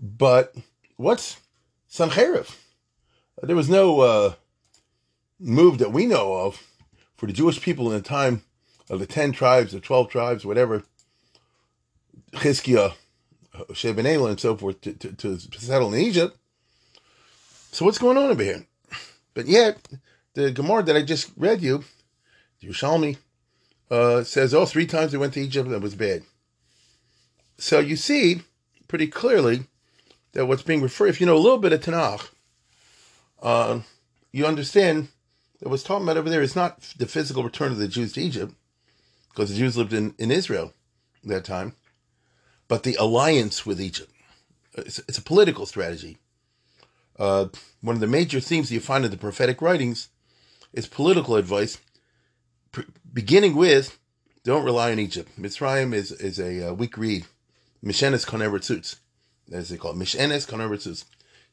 But 0.00 0.54
what's 0.96 1.38
Sancherev? 1.90 2.56
There 3.42 3.56
was 3.56 3.68
no 3.68 4.00
uh, 4.00 4.34
move 5.40 5.78
that 5.78 5.92
we 5.92 6.06
know 6.06 6.34
of 6.34 6.62
for 7.16 7.26
the 7.26 7.32
Jewish 7.32 7.60
people 7.60 7.90
in 7.90 7.96
the 7.96 8.08
time 8.08 8.42
of 8.88 9.00
the 9.00 9.06
10 9.06 9.32
tribes, 9.32 9.72
the 9.72 9.80
12 9.80 10.08
tribes, 10.08 10.44
whatever, 10.44 10.84
Chizkiah 12.32 12.94
Shebenela 13.70 14.30
and 14.30 14.40
so 14.40 14.56
forth 14.56 14.80
to, 14.82 14.92
to, 14.94 15.12
to 15.12 15.38
settle 15.60 15.92
in 15.94 16.00
Egypt. 16.00 16.36
So 17.70 17.84
what's 17.84 17.98
going 17.98 18.18
on 18.18 18.30
over 18.30 18.42
here? 18.42 18.66
But 19.34 19.46
yet, 19.46 19.88
the 20.34 20.50
Gemara 20.50 20.82
that 20.82 20.96
I 20.96 21.02
just 21.02 21.30
read 21.36 21.62
you, 21.62 21.84
Yerushalmi, 22.62 23.16
uh, 23.90 24.24
says, 24.24 24.54
oh, 24.54 24.66
three 24.66 24.86
times 24.86 25.12
they 25.12 25.18
went 25.18 25.34
to 25.34 25.40
Egypt 25.40 25.66
and 25.66 25.74
it 25.76 25.82
was 25.82 25.94
bad. 25.94 26.22
So 27.58 27.78
you 27.78 27.96
see 27.96 28.42
pretty 28.88 29.06
clearly 29.06 29.64
that 30.32 30.46
what's 30.46 30.62
being 30.62 30.82
referred, 30.82 31.08
if 31.08 31.20
you 31.20 31.26
know 31.26 31.36
a 31.36 31.38
little 31.38 31.58
bit 31.58 31.72
of 31.72 31.80
Tanakh, 31.80 32.30
uh, 33.42 33.80
you 34.32 34.46
understand 34.46 35.08
that 35.60 35.68
what's 35.68 35.82
talking 35.82 36.04
about 36.04 36.16
over 36.16 36.30
there 36.30 36.42
is 36.42 36.56
not 36.56 36.80
the 36.98 37.06
physical 37.06 37.44
return 37.44 37.72
of 37.72 37.78
the 37.78 37.88
Jews 37.88 38.14
to 38.14 38.22
Egypt, 38.22 38.54
because 39.28 39.50
the 39.50 39.56
Jews 39.56 39.76
lived 39.76 39.92
in, 39.92 40.14
in 40.18 40.30
Israel 40.30 40.72
at 41.22 41.28
that 41.28 41.44
time, 41.44 41.74
but 42.72 42.84
the 42.84 42.94
alliance 42.94 43.66
with 43.66 43.78
Egypt. 43.82 44.10
It's, 44.72 44.98
it's 45.00 45.18
a 45.18 45.22
political 45.22 45.66
strategy. 45.66 46.16
Uh, 47.18 47.48
one 47.82 47.96
of 47.96 48.00
the 48.00 48.06
major 48.06 48.40
themes 48.40 48.72
you 48.72 48.80
find 48.80 49.04
in 49.04 49.10
the 49.10 49.18
prophetic 49.18 49.60
writings 49.60 50.08
is 50.72 50.86
political 50.86 51.36
advice, 51.36 51.76
beginning 53.12 53.56
with 53.56 53.98
don't 54.42 54.64
rely 54.64 54.90
on 54.90 54.98
Egypt. 54.98 55.38
Mitzrayim 55.38 55.92
is, 55.92 56.12
is 56.12 56.38
a 56.38 56.70
uh, 56.70 56.72
weak 56.72 56.96
reed. 56.96 57.26
Mishenes 57.84 58.24
konever 58.24 58.96
as 59.52 59.68
they 59.68 59.76
call 59.76 59.90
it. 59.90 59.98
Mishenes 59.98 60.48
konever 60.48 61.04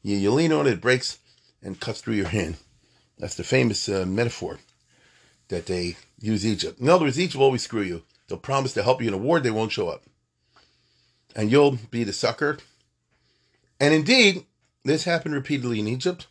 You, 0.02 0.16
you 0.16 0.30
lean 0.30 0.54
on 0.54 0.66
it, 0.66 0.72
it 0.72 0.80
breaks 0.80 1.18
and 1.62 1.78
cuts 1.78 2.00
through 2.00 2.14
your 2.14 2.28
hand. 2.28 2.56
That's 3.18 3.34
the 3.34 3.44
famous 3.44 3.90
uh, 3.90 4.06
metaphor 4.06 4.58
that 5.48 5.66
they 5.66 5.98
use 6.18 6.46
Egypt. 6.46 6.80
In 6.80 6.88
other 6.88 7.04
words, 7.04 7.20
Egypt 7.20 7.36
will 7.36 7.44
always 7.44 7.62
screw 7.62 7.82
you. 7.82 8.04
They'll 8.26 8.38
promise 8.38 8.72
to 8.72 8.82
help 8.82 9.02
you 9.02 9.08
in 9.08 9.12
a 9.12 9.18
war, 9.18 9.38
they 9.38 9.50
won't 9.50 9.72
show 9.72 9.90
up. 9.90 10.04
And 11.34 11.50
you'll 11.50 11.78
be 11.90 12.04
the 12.04 12.12
sucker. 12.12 12.58
And 13.78 13.94
indeed, 13.94 14.44
this 14.84 15.04
happened 15.04 15.34
repeatedly 15.34 15.80
in 15.80 15.88
Egypt. 15.88 16.26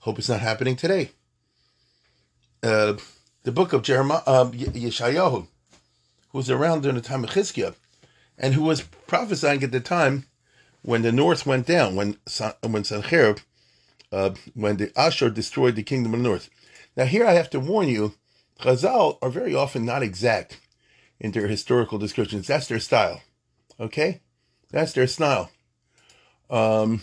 Hope 0.00 0.18
it's 0.18 0.28
not 0.28 0.40
happening 0.40 0.76
today. 0.76 1.10
Uh, 2.62 2.94
the 3.44 3.52
book 3.52 3.72
of 3.72 3.82
Jeremiah, 3.82 4.22
uh, 4.26 4.50
Yeshayahu, 4.50 5.46
who 6.30 6.38
was 6.38 6.50
around 6.50 6.82
during 6.82 6.96
the 6.96 7.02
time 7.02 7.24
of 7.24 7.30
Chizkiah, 7.30 7.74
and 8.38 8.54
who 8.54 8.62
was 8.62 8.82
prophesying 8.82 9.62
at 9.62 9.72
the 9.72 9.80
time 9.80 10.26
when 10.82 11.02
the 11.02 11.12
north 11.12 11.46
went 11.46 11.66
down, 11.66 11.94
when 11.94 12.16
when 12.62 12.82
Sancherib, 12.82 13.40
uh, 14.10 14.30
when 14.54 14.76
the 14.76 14.92
Ashur 14.98 15.30
destroyed 15.30 15.76
the 15.76 15.82
kingdom 15.82 16.14
of 16.14 16.20
the 16.20 16.28
north. 16.28 16.50
Now 16.96 17.04
here 17.04 17.26
I 17.26 17.32
have 17.32 17.50
to 17.50 17.60
warn 17.60 17.88
you, 17.88 18.14
Chazal 18.60 19.18
are 19.22 19.30
very 19.30 19.54
often 19.54 19.84
not 19.84 20.02
exact 20.02 20.58
in 21.20 21.32
their 21.32 21.48
historical 21.48 21.98
descriptions. 21.98 22.46
That's 22.46 22.68
their 22.68 22.80
style. 22.80 23.22
Okay? 23.82 24.20
That's 24.70 24.92
their 24.92 25.06
style. 25.06 25.50
Um, 26.48 27.02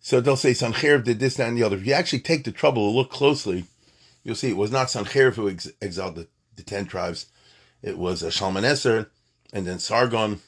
so 0.00 0.20
they'll 0.20 0.36
say 0.36 0.50
Sancherib 0.50 1.04
did 1.04 1.20
this, 1.20 1.36
that, 1.36 1.48
and 1.48 1.56
the 1.56 1.62
other. 1.62 1.76
If 1.76 1.86
you 1.86 1.92
actually 1.92 2.20
take 2.20 2.44
the 2.44 2.52
trouble 2.52 2.90
to 2.90 2.96
look 2.96 3.10
closely, 3.10 3.64
you'll 4.24 4.34
see 4.34 4.50
it 4.50 4.56
was 4.56 4.72
not 4.72 4.88
Sancherib 4.88 5.34
who 5.34 5.48
ex- 5.48 5.70
exiled 5.80 6.16
the, 6.16 6.28
the, 6.56 6.62
ten 6.62 6.86
tribes. 6.86 7.26
It 7.82 7.96
was 7.96 8.22
uh, 8.22 8.30
Shalmaneser, 8.30 9.10
and 9.52 9.66
then 9.66 9.78
Sargon, 9.78 10.40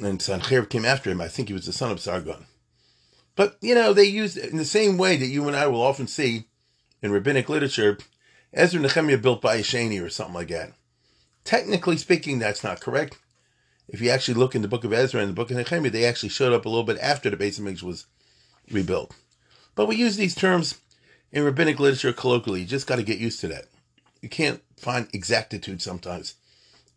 and 0.00 0.20
Sancherib 0.20 0.68
came 0.68 0.84
after 0.84 1.10
him. 1.10 1.20
I 1.20 1.28
think 1.28 1.48
he 1.48 1.54
was 1.54 1.66
the 1.66 1.72
son 1.72 1.90
of 1.90 2.00
Sargon. 2.00 2.46
But, 3.34 3.56
you 3.60 3.74
know, 3.74 3.92
they 3.92 4.04
used 4.04 4.36
in 4.36 4.58
the 4.58 4.64
same 4.64 4.98
way 4.98 5.16
that 5.16 5.26
you 5.26 5.48
and 5.48 5.56
I 5.56 5.66
will 5.66 5.82
often 5.82 6.06
see 6.06 6.44
in 7.02 7.10
rabbinic 7.10 7.48
literature, 7.48 7.98
Ezra 8.52 8.80
Nehemiah 8.80 9.18
built 9.18 9.40
by 9.40 9.56
a 9.56 9.62
Shani 9.62 10.02
or 10.02 10.08
something 10.08 10.34
like 10.34 10.48
that. 10.48 10.72
Technically 11.44 11.96
speaking, 11.96 12.38
that's 12.38 12.62
not 12.62 12.80
correct. 12.80 13.18
If 13.88 14.00
you 14.00 14.10
actually 14.10 14.34
look 14.34 14.54
in 14.54 14.62
the 14.62 14.68
book 14.68 14.84
of 14.84 14.92
Ezra 14.92 15.20
and 15.20 15.30
the 15.30 15.34
book 15.34 15.50
of 15.50 15.56
Nehemiah, 15.56 15.90
they 15.90 16.04
actually 16.04 16.28
showed 16.30 16.52
up 16.52 16.64
a 16.64 16.68
little 16.68 16.84
bit 16.84 16.98
after 16.98 17.28
the 17.28 17.36
base 17.36 17.58
of 17.58 17.64
Mikdash 17.64 17.82
was 17.82 18.06
rebuilt. 18.70 19.14
But 19.74 19.86
we 19.86 19.96
use 19.96 20.16
these 20.16 20.34
terms 20.34 20.80
in 21.30 21.44
rabbinic 21.44 21.78
literature 21.78 22.12
colloquially. 22.12 22.60
You 22.60 22.66
just 22.66 22.86
got 22.86 22.96
to 22.96 23.02
get 23.02 23.18
used 23.18 23.40
to 23.40 23.48
that. 23.48 23.66
You 24.20 24.28
can't 24.28 24.62
find 24.76 25.08
exactitude 25.12 25.82
sometimes 25.82 26.34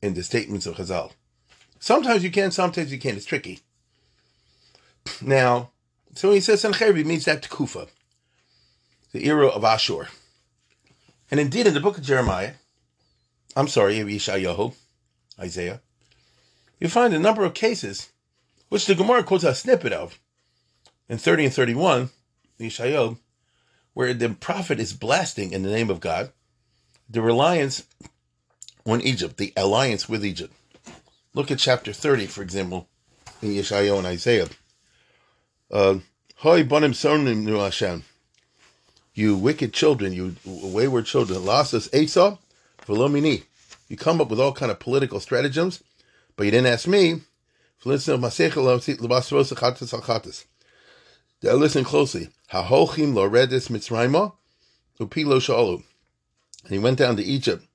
in 0.02 0.14
the 0.14 0.24
statements 0.24 0.66
of 0.66 0.76
Chazal. 0.76 1.12
Sometimes 1.80 2.24
you 2.24 2.32
can, 2.32 2.52
sometimes 2.52 2.92
you 2.92 3.00
can't. 3.00 3.18
It's 3.18 3.26
tricky. 3.26 3.62
Now, 5.22 5.72
so 6.16 6.30
when 6.30 6.38
he 6.38 6.42
says 6.42 6.64
Sancherib, 6.64 6.98
he 6.98 7.04
means 7.04 7.26
that 7.26 7.42
to 7.44 7.50
Kufa, 7.50 7.88
the 9.12 9.26
era 9.26 9.48
of 9.48 9.64
Ashur. 9.64 10.08
And 11.30 11.40
indeed, 11.40 11.68
in 11.68 11.74
the 11.74 11.80
book 11.80 11.98
of 11.98 12.04
Jeremiah, 12.04 12.54
I'm 13.56 13.68
sorry, 13.68 13.96
Yeshayahu, 13.96 14.76
Isaiah, 15.40 15.82
you 16.80 16.88
find 16.88 17.14
a 17.14 17.20
number 17.20 17.44
of 17.46 17.54
cases 17.54 18.12
which 18.70 18.86
the 18.86 18.96
Gemara 18.96 19.24
quotes 19.24 19.44
a 19.44 19.56
snippet 19.56 19.94
of 19.94 20.20
in 21.08 21.18
30 21.18 21.46
and 21.46 21.54
31, 21.54 22.10
Yeshayahu, 22.60 23.18
where 23.94 24.14
the 24.14 24.30
prophet 24.30 24.80
is 24.80 24.94
blasting 24.94 25.52
in 25.52 25.64
the 25.64 25.72
name 25.72 25.90
of 25.90 26.00
God 26.00 26.32
the 27.10 27.22
reliance 27.22 27.86
on 28.86 29.02
Egypt, 29.02 29.38
the 29.38 29.54
alliance 29.56 30.10
with 30.10 30.26
Egypt. 30.26 30.54
Look 31.34 31.52
at 31.52 31.60
chapter 31.60 31.94
30, 31.94 32.28
for 32.28 32.42
example, 32.42 32.88
in 33.42 33.50
Yeshayahu 33.50 33.98
and 33.98 34.08
Isaiah. 34.08 34.48
Uh, 35.72 36.00
bonim 36.42 36.94
sonim. 36.94 38.04
You 39.14 39.36
wicked 39.38 39.74
children, 39.74 40.14
you 40.14 40.36
wayward 40.46 41.06
children. 41.06 41.40
Lasas 41.42 41.94
Esau, 41.94 42.38
velomini. 42.86 43.44
You 43.88 43.98
come 43.98 44.20
up 44.20 44.30
with 44.30 44.40
all 44.40 44.52
kind 44.52 44.72
of 44.72 44.80
political 44.80 45.20
stratagems, 45.20 45.84
but 46.36 46.46
you 46.46 46.52
didn't 46.52 46.74
ask 46.74 46.88
me. 46.88 47.22
Listen 47.84 48.22
closely. 51.84 52.30
And 52.52 52.68
he 56.70 56.80
went 56.80 56.98
down 56.98 57.16
to 57.18 57.24
Egypt 57.24 57.68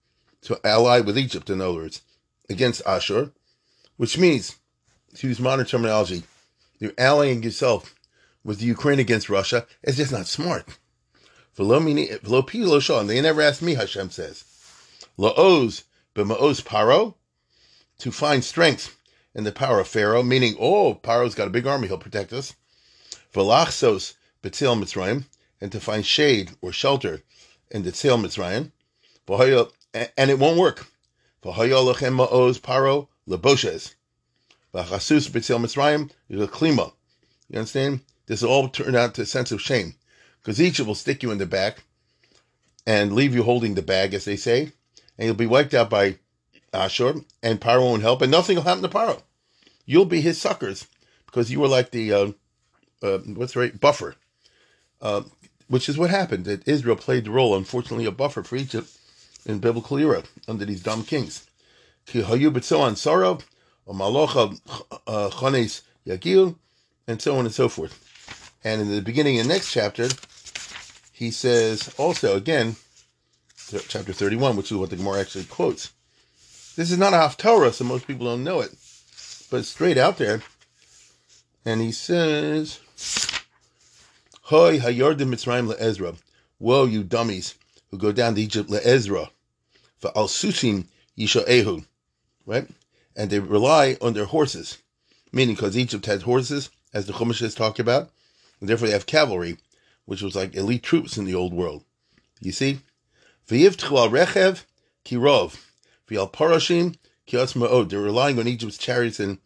to 0.42 0.58
ally 0.64 1.00
with 1.00 1.18
Egypt, 1.18 1.50
in 1.50 1.60
other 1.60 1.74
words, 1.74 2.02
against 2.48 2.82
Ashur, 2.86 3.32
which 3.96 4.16
means, 4.18 4.56
to 5.14 5.28
use 5.28 5.38
modern 5.38 5.66
terminology, 5.66 6.22
you're 6.78 6.92
allying 6.98 7.42
yourself 7.42 7.94
with 8.42 8.58
the 8.58 8.66
Ukraine 8.66 8.98
against 8.98 9.28
Russia. 9.28 9.66
It's 9.82 9.98
just 9.98 10.12
not 10.12 10.26
smart. 10.26 10.66
And 11.58 11.70
they 11.70 13.20
never 13.20 13.42
asked 13.42 13.60
me, 13.60 13.74
Hashem 13.74 14.10
says. 14.10 14.44
Paro, 15.18 17.14
to 18.00 18.12
find 18.12 18.44
strength 18.44 18.96
in 19.34 19.44
the 19.44 19.52
power 19.52 19.80
of 19.80 19.88
Pharaoh, 19.88 20.22
meaning, 20.22 20.56
oh, 20.58 20.94
Paro's 20.94 21.34
got 21.34 21.46
a 21.46 21.50
big 21.50 21.66
army, 21.66 21.88
he'll 21.88 21.98
protect 21.98 22.32
us. 22.32 22.54
V'lachsos 23.32 24.14
b'tzil 24.42 24.80
Mitzrayim, 24.80 25.24
and 25.60 25.70
to 25.70 25.80
find 25.80 26.04
shade 26.04 26.50
or 26.60 26.72
shelter 26.72 27.22
in 27.70 27.82
the 27.82 27.92
tzil 27.92 28.18
Mitzrayim. 28.20 28.72
And 30.16 30.30
it 30.30 30.38
won't 30.38 30.58
work. 30.58 30.88
V'hayolachem 31.44 32.26
ma'oz 32.26 32.60
paro 32.60 33.08
leboshes. 33.28 33.94
V'chasus 34.74 35.30
b'tzil 35.30 35.60
Mitzrayim, 35.60 36.10
klima. 36.48 36.92
You 37.48 37.58
understand? 37.58 38.00
This 38.26 38.42
all 38.42 38.68
turn 38.68 38.96
out 38.96 39.14
to 39.14 39.22
a 39.22 39.26
sense 39.26 39.52
of 39.52 39.60
shame. 39.60 39.94
Because 40.40 40.60
Egypt 40.60 40.86
will 40.86 40.94
stick 40.94 41.22
you 41.22 41.30
in 41.30 41.38
the 41.38 41.46
back 41.46 41.84
and 42.86 43.12
leave 43.12 43.34
you 43.34 43.42
holding 43.42 43.74
the 43.74 43.82
bag, 43.82 44.14
as 44.14 44.24
they 44.24 44.36
say, 44.36 44.72
and 45.18 45.26
you'll 45.26 45.34
be 45.34 45.46
wiped 45.46 45.74
out 45.74 45.90
by 45.90 46.16
Ashur, 46.72 47.14
and 47.42 47.60
Paro 47.60 47.82
won't 47.82 48.02
help, 48.02 48.22
and 48.22 48.30
nothing 48.30 48.56
will 48.56 48.62
happen 48.62 48.82
to 48.82 48.88
Paro. 48.88 49.22
You'll 49.86 50.04
be 50.04 50.20
his 50.20 50.40
suckers 50.40 50.86
because 51.26 51.50
you 51.50 51.60
were 51.60 51.68
like 51.68 51.90
the 51.90 52.12
uh, 52.12 52.32
uh, 53.02 53.18
what's 53.18 53.56
right 53.56 53.78
buffer, 53.78 54.14
uh, 55.00 55.22
which 55.68 55.88
is 55.88 55.98
what 55.98 56.10
happened. 56.10 56.44
That 56.44 56.66
Israel 56.68 56.96
played 56.96 57.24
the 57.24 57.30
role, 57.30 57.56
unfortunately, 57.56 58.06
a 58.06 58.12
buffer 58.12 58.42
for 58.42 58.56
Egypt 58.56 58.88
in 59.46 59.58
biblical 59.58 59.98
era 59.98 60.22
under 60.46 60.64
these 60.64 60.82
dumb 60.82 61.04
kings. 61.04 61.46
Ki 62.06 62.22
hayu 62.22 62.96
sorrow, 62.96 63.38
malocha 63.88 64.60
uh, 65.06 65.30
chones 65.30 65.82
yagil, 66.06 66.56
and 67.06 67.20
so 67.20 67.36
on 67.36 67.46
and 67.46 67.54
so 67.54 67.68
forth. 67.68 68.06
And 68.62 68.82
in 68.82 68.90
the 68.90 69.02
beginning 69.02 69.38
of 69.40 69.46
the 69.46 69.52
next 69.52 69.72
chapter, 69.72 70.08
he 71.12 71.30
says 71.30 71.94
also 71.98 72.36
again, 72.36 72.76
chapter 73.88 74.12
31, 74.12 74.56
which 74.56 74.70
is 74.70 74.76
what 74.76 74.90
the 74.90 74.96
Gemara 74.96 75.20
actually 75.20 75.44
quotes. 75.44 75.92
This 76.80 76.92
is 76.92 76.96
not 76.96 77.12
a 77.12 77.16
Haftorah, 77.16 77.74
so 77.74 77.84
most 77.84 78.06
people 78.06 78.24
don't 78.24 78.42
know 78.42 78.60
it, 78.60 78.70
but 79.50 79.58
it's 79.58 79.68
straight 79.68 79.98
out 79.98 80.16
there. 80.16 80.40
And 81.62 81.78
he 81.82 81.92
says, 81.92 82.80
Hoy 84.44 84.78
hayardim 84.78 85.28
Mitzrayim 85.28 85.70
le'ezra. 85.70 86.16
Woe, 86.58 86.86
you 86.86 87.04
dummies 87.04 87.54
who 87.90 87.98
go 87.98 88.12
down 88.12 88.34
to 88.34 88.40
Egypt 88.40 88.70
le'ezra. 88.70 89.28
For 89.98 90.10
al 90.16 90.26
sushim 90.26 90.86
yisha'ehu. 91.18 91.84
Right? 92.46 92.66
And 93.14 93.28
they 93.28 93.40
rely 93.40 93.98
on 94.00 94.14
their 94.14 94.24
horses. 94.24 94.78
Meaning, 95.32 95.56
because 95.56 95.76
Egypt 95.76 96.06
had 96.06 96.22
horses, 96.22 96.70
as 96.94 97.04
the 97.04 97.12
Chumash 97.12 97.54
talk 97.54 97.78
about, 97.78 98.10
and 98.58 98.70
therefore 98.70 98.88
they 98.88 98.94
have 98.94 99.04
cavalry, 99.04 99.58
which 100.06 100.22
was 100.22 100.34
like 100.34 100.54
elite 100.54 100.82
troops 100.82 101.18
in 101.18 101.26
the 101.26 101.34
old 101.34 101.52
world. 101.52 101.84
You 102.40 102.52
see? 102.52 102.80
V'yivtchu 103.50 104.08
rechev 104.10 104.64
kirov. 105.04 105.58
V'al 106.10 106.30
parashim 106.30 106.96
kios 107.26 107.54
ma'od. 107.54 107.88
They're 107.88 108.00
relying 108.00 108.38
on 108.38 108.48
Egypt's 108.48 108.78
chariots 108.78 109.20
and 109.20 109.38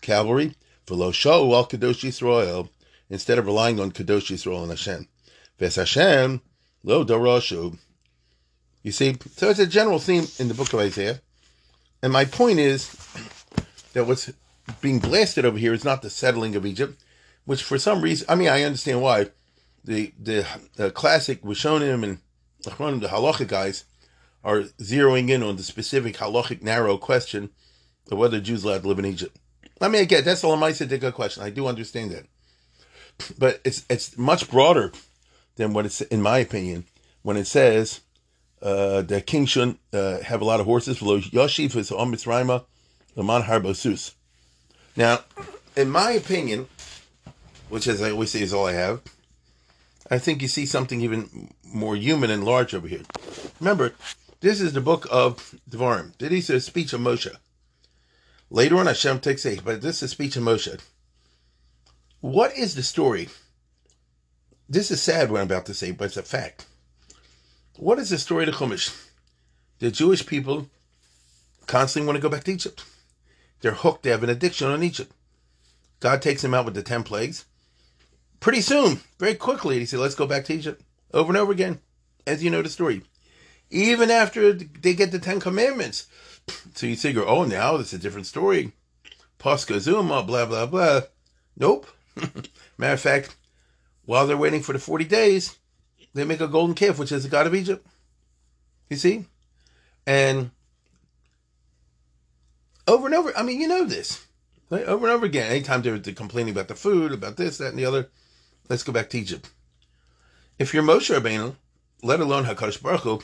cavalry. 0.00 0.54
V'lo 0.86 1.12
sha'u 1.12 1.54
al 1.54 1.66
kadosh 1.66 2.04
Yisrael. 2.04 2.68
Instead 3.08 3.38
of 3.38 3.46
relying 3.46 3.80
on 3.80 3.90
kadosh 3.90 4.30
Yisrael 4.30 4.62
and 4.62 4.70
Hashem. 4.70 5.08
Ves 5.58 5.76
Hashem 5.76 6.42
Lo 6.84 7.04
Doroshu. 7.04 7.78
You 8.82 8.92
see, 8.92 9.16
so 9.36 9.50
it's 9.50 9.58
a 9.58 9.66
general 9.66 9.98
theme 9.98 10.26
in 10.38 10.48
the 10.48 10.54
book 10.54 10.72
of 10.72 10.80
Isaiah. 10.80 11.20
And 12.02 12.12
my 12.12 12.24
point 12.24 12.58
is 12.58 12.94
that 13.92 14.06
what's 14.06 14.32
being 14.80 14.98
blasted 14.98 15.44
over 15.44 15.58
here 15.58 15.74
is 15.74 15.84
not 15.84 16.00
the 16.00 16.08
settling 16.08 16.56
of 16.56 16.64
Egypt, 16.64 17.02
which 17.44 17.62
for 17.62 17.78
some 17.78 18.00
reason, 18.00 18.26
I 18.28 18.36
mean, 18.36 18.48
I 18.48 18.62
understand 18.62 19.02
why. 19.02 19.30
The 19.84 20.12
the, 20.18 20.46
the 20.76 20.90
classic 20.90 21.42
Rishonim 21.42 22.04
and 22.04 22.18
the 22.62 23.08
halachic 23.08 23.48
guys 23.48 23.84
are 24.44 24.62
zeroing 24.80 25.28
in 25.28 25.42
on 25.42 25.56
the 25.56 25.62
specific 25.62 26.16
halachic 26.16 26.62
narrow 26.62 26.96
question 26.96 27.50
of 28.10 28.18
whether 28.18 28.40
Jews 28.40 28.64
allowed 28.64 28.82
to 28.82 28.88
live 28.88 28.98
in 28.98 29.06
Egypt. 29.06 29.36
I 29.80 29.88
mean, 29.88 30.02
again, 30.02 30.24
that's 30.24 30.42
a 30.42 30.46
Lamaisa 30.46 31.14
question. 31.14 31.42
I 31.42 31.50
do 31.50 31.66
understand 31.66 32.10
that, 32.10 32.26
but 33.38 33.60
it's 33.64 33.84
it's 33.88 34.16
much 34.18 34.50
broader 34.50 34.92
than 35.56 35.72
what 35.72 35.86
it's 35.86 36.00
in 36.02 36.20
my 36.22 36.38
opinion 36.38 36.84
when 37.22 37.36
it 37.36 37.46
says 37.46 38.00
uh, 38.62 39.02
the 39.02 39.20
king 39.20 39.46
shouldn't 39.46 39.78
uh, 39.92 40.20
have 40.20 40.40
a 40.40 40.44
lot 40.44 40.60
of 40.60 40.66
horses. 40.66 41.00
Yoshiv 41.00 41.76
is 41.76 41.90
on 41.90 42.10
Laman 43.16 43.42
Harbosus. 43.42 44.14
Now, 44.96 45.20
in 45.76 45.90
my 45.90 46.10
opinion, 46.10 46.68
which 47.68 47.86
as 47.86 48.02
I 48.02 48.10
always 48.10 48.30
say 48.30 48.42
is 48.42 48.52
all 48.52 48.66
I 48.66 48.72
have, 48.72 49.00
I 50.10 50.18
think 50.18 50.42
you 50.42 50.48
see 50.48 50.66
something 50.66 51.00
even 51.00 51.52
more 51.64 51.96
human 51.96 52.30
and 52.30 52.44
large 52.44 52.74
over 52.74 52.88
here. 52.88 53.02
Remember, 53.60 53.94
this 54.40 54.60
is 54.60 54.72
the 54.72 54.80
book 54.80 55.06
of 55.10 55.54
Devarim. 55.68 56.16
This 56.18 56.50
is 56.50 56.50
a 56.50 56.60
speech 56.60 56.92
of 56.92 57.00
Moshe. 57.00 57.34
Later 58.50 58.78
on, 58.78 58.86
Hashem 58.86 59.20
takes 59.20 59.46
a, 59.46 59.60
but 59.60 59.82
this 59.82 60.02
is 60.02 60.10
speech 60.10 60.36
of 60.36 60.42
Moshe. 60.42 60.80
What 62.20 62.56
is 62.56 62.74
the 62.74 62.82
story? 62.82 63.28
This 64.68 64.90
is 64.90 65.02
sad 65.02 65.30
what 65.30 65.40
I'm 65.40 65.46
about 65.46 65.66
to 65.66 65.74
say, 65.74 65.90
but 65.90 66.06
it's 66.06 66.16
a 66.16 66.22
fact. 66.22 66.66
What 67.76 67.98
is 67.98 68.10
the 68.10 68.18
story 68.18 68.44
of 68.44 68.52
the 68.52 68.56
Chumash? 68.56 69.08
The 69.78 69.90
Jewish 69.90 70.26
people 70.26 70.68
constantly 71.66 72.06
want 72.06 72.16
to 72.16 72.22
go 72.22 72.28
back 72.28 72.44
to 72.44 72.52
Egypt. 72.52 72.84
They're 73.60 73.72
hooked. 73.72 74.02
They 74.02 74.10
have 74.10 74.22
an 74.22 74.30
addiction 74.30 74.68
on 74.68 74.82
Egypt. 74.82 75.12
God 76.00 76.22
takes 76.22 76.42
them 76.42 76.54
out 76.54 76.64
with 76.64 76.74
the 76.74 76.82
10 76.82 77.02
plagues. 77.02 77.44
Pretty 78.40 78.60
soon, 78.62 79.00
very 79.18 79.34
quickly, 79.34 79.78
he 79.78 79.86
said, 79.86 80.00
let's 80.00 80.14
go 80.14 80.26
back 80.26 80.44
to 80.46 80.54
Egypt. 80.54 80.82
Over 81.12 81.30
and 81.30 81.36
over 81.36 81.52
again, 81.52 81.80
as 82.26 82.42
you 82.42 82.50
know 82.50 82.62
the 82.62 82.68
story. 82.68 83.02
Even 83.70 84.10
after 84.10 84.52
they 84.52 84.94
get 84.94 85.12
the 85.12 85.18
Ten 85.18 85.40
Commandments. 85.40 86.06
So 86.74 86.86
you 86.86 86.96
figure, 86.96 87.24
oh, 87.24 87.44
now 87.44 87.76
it's 87.76 87.92
a 87.92 87.98
different 87.98 88.26
story. 88.26 88.72
Pascha 89.38 89.78
Zuma, 89.78 90.22
blah, 90.22 90.46
blah, 90.46 90.66
blah. 90.66 91.02
Nope. 91.56 91.86
Matter 92.78 92.94
of 92.94 93.00
fact, 93.00 93.36
while 94.04 94.26
they're 94.26 94.36
waiting 94.36 94.62
for 94.62 94.72
the 94.72 94.80
40 94.80 95.04
days, 95.04 95.58
they 96.14 96.24
make 96.24 96.40
a 96.40 96.48
golden 96.48 96.74
calf, 96.74 96.98
which 96.98 97.12
is 97.12 97.22
the 97.22 97.28
god 97.28 97.46
of 97.46 97.54
Egypt. 97.54 97.86
You 98.88 98.96
see? 98.96 99.26
And 100.06 100.50
over 102.88 103.06
and 103.06 103.14
over, 103.14 103.32
I 103.36 103.42
mean, 103.42 103.60
you 103.60 103.68
know 103.68 103.84
this. 103.84 104.26
Right? 104.70 104.84
Over 104.84 105.06
and 105.06 105.14
over 105.14 105.26
again. 105.26 105.50
Anytime 105.50 105.82
they're 105.82 105.98
complaining 105.98 106.52
about 106.52 106.68
the 106.68 106.74
food, 106.74 107.12
about 107.12 107.36
this, 107.36 107.58
that, 107.58 107.68
and 107.68 107.78
the 107.78 107.84
other, 107.84 108.08
let's 108.68 108.82
go 108.82 108.92
back 108.92 109.10
to 109.10 109.18
Egypt. 109.18 109.50
If 110.58 110.74
you're 110.74 110.82
Moshe 110.82 111.14
Rabbeinu, 111.14 111.54
let 112.02 112.20
alone 112.20 112.44
Hakadosh 112.44 112.82
Baruch 112.82 113.02
Hu, 113.02 113.22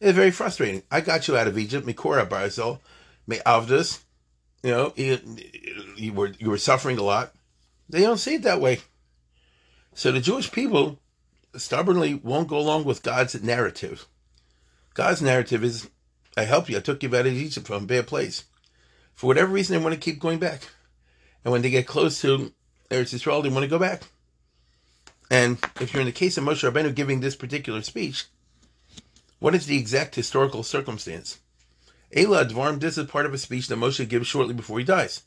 it's 0.00 0.16
very 0.16 0.30
frustrating. 0.30 0.82
I 0.90 1.00
got 1.00 1.28
you 1.28 1.36
out 1.36 1.46
of 1.46 1.58
Egypt, 1.58 1.86
Mikora 1.86 2.28
Barzel, 2.28 2.80
Me 3.26 3.38
Avdus. 3.46 4.00
You 4.62 4.70
know, 4.70 4.92
you, 4.96 5.20
you 5.96 6.12
were 6.12 6.32
you 6.38 6.50
were 6.50 6.58
suffering 6.58 6.98
a 6.98 7.02
lot. 7.02 7.32
They 7.88 8.00
don't 8.00 8.18
see 8.18 8.34
it 8.34 8.42
that 8.42 8.60
way. 8.60 8.80
So 9.94 10.12
the 10.12 10.20
Jewish 10.20 10.50
people 10.50 10.98
stubbornly 11.54 12.14
won't 12.14 12.48
go 12.48 12.58
along 12.58 12.84
with 12.84 13.02
God's 13.02 13.40
narrative. 13.42 14.06
God's 14.94 15.22
narrative 15.22 15.62
is, 15.62 15.88
I 16.36 16.44
helped 16.44 16.68
you, 16.68 16.76
I 16.76 16.80
took 16.80 17.02
you 17.02 17.08
out 17.14 17.26
of 17.26 17.32
Egypt 17.32 17.66
from 17.66 17.84
a 17.84 17.86
bad 17.86 18.06
place. 18.06 18.44
For 19.14 19.26
whatever 19.26 19.52
reason, 19.52 19.76
they 19.76 19.82
want 19.82 19.94
to 19.94 20.00
keep 20.00 20.20
going 20.20 20.38
back. 20.38 20.62
And 21.44 21.52
when 21.52 21.62
they 21.62 21.70
get 21.70 21.86
close 21.86 22.20
to 22.22 22.52
Eretz 22.90 23.14
Yisrael, 23.14 23.42
they 23.42 23.48
want 23.48 23.62
to 23.62 23.68
go 23.68 23.78
back. 23.78 24.02
And 25.30 25.58
if 25.80 25.92
you're 25.92 26.02
in 26.02 26.06
the 26.06 26.12
case 26.12 26.36
of 26.36 26.44
Moshe 26.44 26.68
Rabbeinu 26.68 26.94
giving 26.94 27.20
this 27.20 27.36
particular 27.36 27.82
speech, 27.82 28.26
what 29.38 29.54
is 29.54 29.66
the 29.66 29.78
exact 29.78 30.14
historical 30.14 30.62
circumstance? 30.62 31.38
Ela 32.14 32.44
Advarm, 32.44 32.80
this 32.80 32.96
is 32.96 33.06
part 33.06 33.26
of 33.26 33.34
a 33.34 33.38
speech 33.38 33.68
that 33.68 33.78
Moshe 33.78 34.08
gives 34.08 34.26
shortly 34.26 34.54
before 34.54 34.78
he 34.78 34.84
dies. 34.84 35.22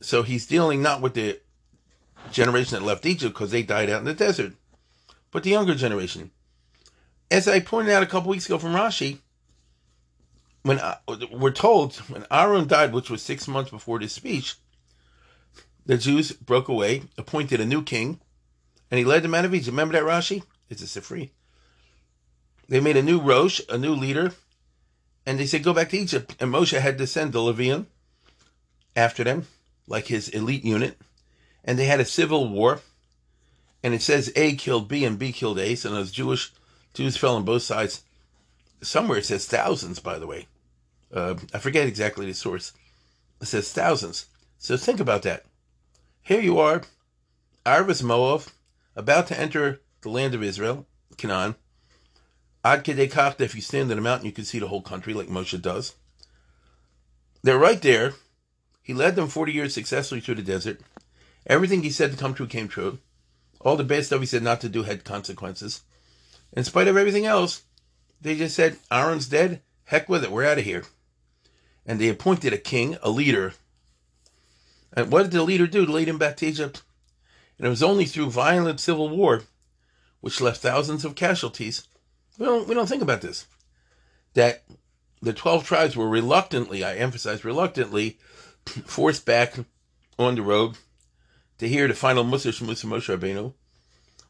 So 0.00 0.22
he's 0.22 0.46
dealing 0.46 0.80
not 0.80 1.00
with 1.00 1.14
the 1.14 1.40
generation 2.30 2.78
that 2.78 2.84
left 2.84 3.06
Egypt 3.06 3.34
because 3.34 3.50
they 3.50 3.62
died 3.62 3.90
out 3.90 4.00
in 4.00 4.04
the 4.04 4.14
desert, 4.14 4.52
but 5.30 5.42
the 5.42 5.50
younger 5.50 5.74
generation. 5.74 6.30
As 7.30 7.48
I 7.48 7.60
pointed 7.60 7.92
out 7.92 8.02
a 8.02 8.06
couple 8.06 8.30
weeks 8.30 8.46
ago 8.46 8.58
from 8.58 8.72
Rashi, 8.72 9.18
when 10.62 10.78
uh, 10.78 10.96
we're 11.30 11.50
told 11.50 11.96
when 11.96 12.26
Aaron 12.30 12.66
died, 12.66 12.92
which 12.92 13.10
was 13.10 13.22
six 13.22 13.48
months 13.48 13.70
before 13.70 13.98
this 13.98 14.12
speech, 14.12 14.56
the 15.86 15.98
Jews 15.98 16.32
broke 16.32 16.68
away, 16.68 17.02
appointed 17.16 17.60
a 17.60 17.66
new 17.66 17.82
king, 17.82 18.20
and 18.90 18.98
he 18.98 19.04
led 19.04 19.22
them 19.22 19.34
out 19.34 19.44
of 19.44 19.54
Egypt. 19.54 19.68
Remember 19.68 19.92
that 19.92 20.04
Rashi? 20.04 20.42
It's 20.68 20.82
a 20.82 21.00
Sifri. 21.00 21.30
They 22.68 22.80
made 22.80 22.96
a 22.96 23.02
new 23.02 23.20
Rosh, 23.20 23.60
a 23.68 23.78
new 23.78 23.94
leader, 23.94 24.32
and 25.24 25.38
they 25.38 25.46
said, 25.46 25.62
go 25.62 25.74
back 25.74 25.90
to 25.90 25.98
Egypt. 25.98 26.36
And 26.40 26.52
Moshe 26.52 26.78
had 26.78 26.98
to 26.98 27.06
send 27.06 27.32
the 27.32 27.38
Levium 27.40 27.86
after 28.96 29.24
them, 29.24 29.46
like 29.86 30.06
his 30.06 30.28
elite 30.28 30.64
unit. 30.64 30.98
And 31.64 31.78
they 31.78 31.86
had 31.86 32.00
a 32.00 32.04
civil 32.04 32.48
war. 32.48 32.80
And 33.82 33.94
it 33.94 34.02
says 34.02 34.32
A 34.36 34.54
killed 34.56 34.88
B 34.88 35.04
and 35.04 35.18
B 35.18 35.32
killed 35.32 35.58
A. 35.58 35.74
So 35.74 35.90
those 35.90 36.10
Jewish 36.10 36.52
Jews 36.94 37.16
fell 37.16 37.36
on 37.36 37.44
both 37.44 37.62
sides. 37.62 38.04
Somewhere 38.82 39.18
it 39.18 39.26
says 39.26 39.46
thousands, 39.46 39.98
by 39.98 40.18
the 40.18 40.26
way. 40.26 40.46
Uh, 41.12 41.34
I 41.54 41.58
forget 41.58 41.86
exactly 41.86 42.26
the 42.26 42.34
source. 42.34 42.72
It 43.40 43.46
says 43.46 43.72
thousands. 43.72 44.26
So 44.58 44.76
think 44.76 45.00
about 45.00 45.22
that. 45.22 45.44
Here 46.22 46.40
you 46.40 46.58
are, 46.58 46.82
Arvis 47.64 48.02
Moav, 48.02 48.48
about 48.96 49.26
to 49.28 49.38
enter 49.38 49.80
the 50.02 50.10
land 50.10 50.34
of 50.34 50.42
Israel, 50.42 50.86
Canaan. 51.16 51.54
Ad 52.64 52.84
Kedekach, 52.84 53.40
if 53.40 53.54
you 53.54 53.60
stand 53.60 53.90
on 53.90 53.98
a 53.98 54.00
mountain, 54.00 54.26
you 54.26 54.32
can 54.32 54.44
see 54.44 54.58
the 54.58 54.68
whole 54.68 54.82
country 54.82 55.14
like 55.14 55.28
Moshe 55.28 55.60
does. 55.60 55.94
They're 57.42 57.58
right 57.58 57.80
there. 57.80 58.14
He 58.82 58.94
led 58.94 59.16
them 59.16 59.28
40 59.28 59.52
years 59.52 59.74
successfully 59.74 60.20
through 60.20 60.36
the 60.36 60.42
desert. 60.42 60.80
Everything 61.46 61.82
he 61.82 61.90
said 61.90 62.10
to 62.12 62.16
come 62.16 62.34
true 62.34 62.46
came 62.46 62.68
true. 62.68 62.98
All 63.60 63.76
the 63.76 63.84
bad 63.84 64.04
stuff 64.04 64.20
he 64.20 64.26
said 64.26 64.42
not 64.42 64.60
to 64.62 64.68
do 64.68 64.82
had 64.82 65.04
consequences. 65.04 65.82
In 66.52 66.64
spite 66.64 66.88
of 66.88 66.96
everything 66.96 67.26
else, 67.26 67.62
they 68.20 68.36
just 68.36 68.56
said, 68.56 68.78
Aaron's 68.90 69.28
dead. 69.28 69.62
Heck 69.84 70.08
with 70.08 70.24
it. 70.24 70.30
We're 70.30 70.46
out 70.46 70.58
of 70.58 70.64
here. 70.64 70.84
And 71.86 72.00
they 72.00 72.08
appointed 72.08 72.52
a 72.52 72.58
king, 72.58 72.98
a 73.02 73.10
leader. 73.10 73.54
And 74.92 75.12
what 75.12 75.22
did 75.24 75.32
the 75.32 75.42
leader 75.42 75.66
do 75.66 75.86
lead 75.86 76.08
him 76.08 76.18
back 76.18 76.36
to 76.38 76.46
Egypt? 76.46 76.82
And 77.56 77.66
it 77.66 77.70
was 77.70 77.82
only 77.82 78.04
through 78.04 78.30
violent 78.30 78.80
civil 78.80 79.08
war, 79.08 79.42
which 80.20 80.40
left 80.40 80.60
thousands 80.60 81.04
of 81.04 81.14
casualties. 81.14 81.86
We 82.38 82.46
don't, 82.46 82.68
we 82.68 82.74
don't 82.74 82.88
think 82.88 83.02
about 83.02 83.20
this. 83.20 83.46
That 84.34 84.64
the 85.20 85.32
12 85.32 85.66
tribes 85.66 85.96
were 85.96 86.08
reluctantly, 86.08 86.84
I 86.84 86.94
emphasize 86.94 87.44
reluctantly, 87.44 88.18
forced 88.66 89.26
back 89.26 89.54
on 90.18 90.36
the 90.36 90.42
road 90.42 90.76
to 91.58 91.68
hear 91.68 91.88
the 91.88 91.94
final 91.94 92.24
Musa 92.24 92.48
Musa 92.64 92.86
Moshe 92.86 93.16
Rabbeinu, 93.16 93.52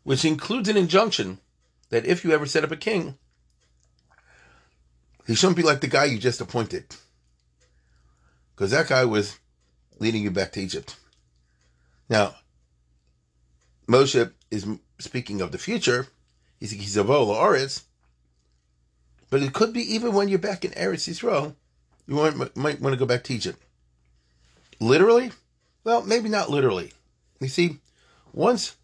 which 0.02 0.24
includes 0.24 0.68
an 0.68 0.76
injunction 0.76 1.38
that 1.90 2.06
if 2.06 2.24
you 2.24 2.32
ever 2.32 2.46
set 2.46 2.64
up 2.64 2.70
a 2.70 2.76
king, 2.76 3.18
he 5.26 5.34
shouldn't 5.34 5.56
be 5.56 5.62
like 5.62 5.80
the 5.80 5.86
guy 5.86 6.06
you 6.06 6.18
just 6.18 6.40
appointed. 6.40 6.96
Because 8.54 8.70
that 8.70 8.88
guy 8.88 9.04
was 9.04 9.38
leading 9.98 10.22
you 10.22 10.30
back 10.30 10.52
to 10.52 10.60
Egypt. 10.60 10.96
Now, 12.08 12.36
Moshe 13.86 14.32
is 14.50 14.66
speaking 14.98 15.40
of 15.40 15.52
the 15.52 15.58
future. 15.58 16.08
He's 16.58 16.96
a 16.96 17.04
Oretz. 17.04 17.82
But 19.30 19.42
it 19.42 19.52
could 19.52 19.72
be 19.72 19.82
even 19.94 20.12
when 20.12 20.28
you're 20.28 20.38
back 20.38 20.64
in 20.64 20.70
Eretz 20.72 21.08
Yisrael, 21.08 21.54
you 22.06 22.14
might, 22.14 22.56
might 22.56 22.80
want 22.80 22.94
to 22.94 22.98
go 22.98 23.06
back 23.06 23.24
to 23.24 23.34
Egypt. 23.34 23.62
Literally? 24.80 25.32
Well, 25.84 26.02
maybe 26.02 26.28
not 26.28 26.50
literally. 26.50 26.92
You 27.40 27.48
see, 27.48 27.78
once 28.32 28.76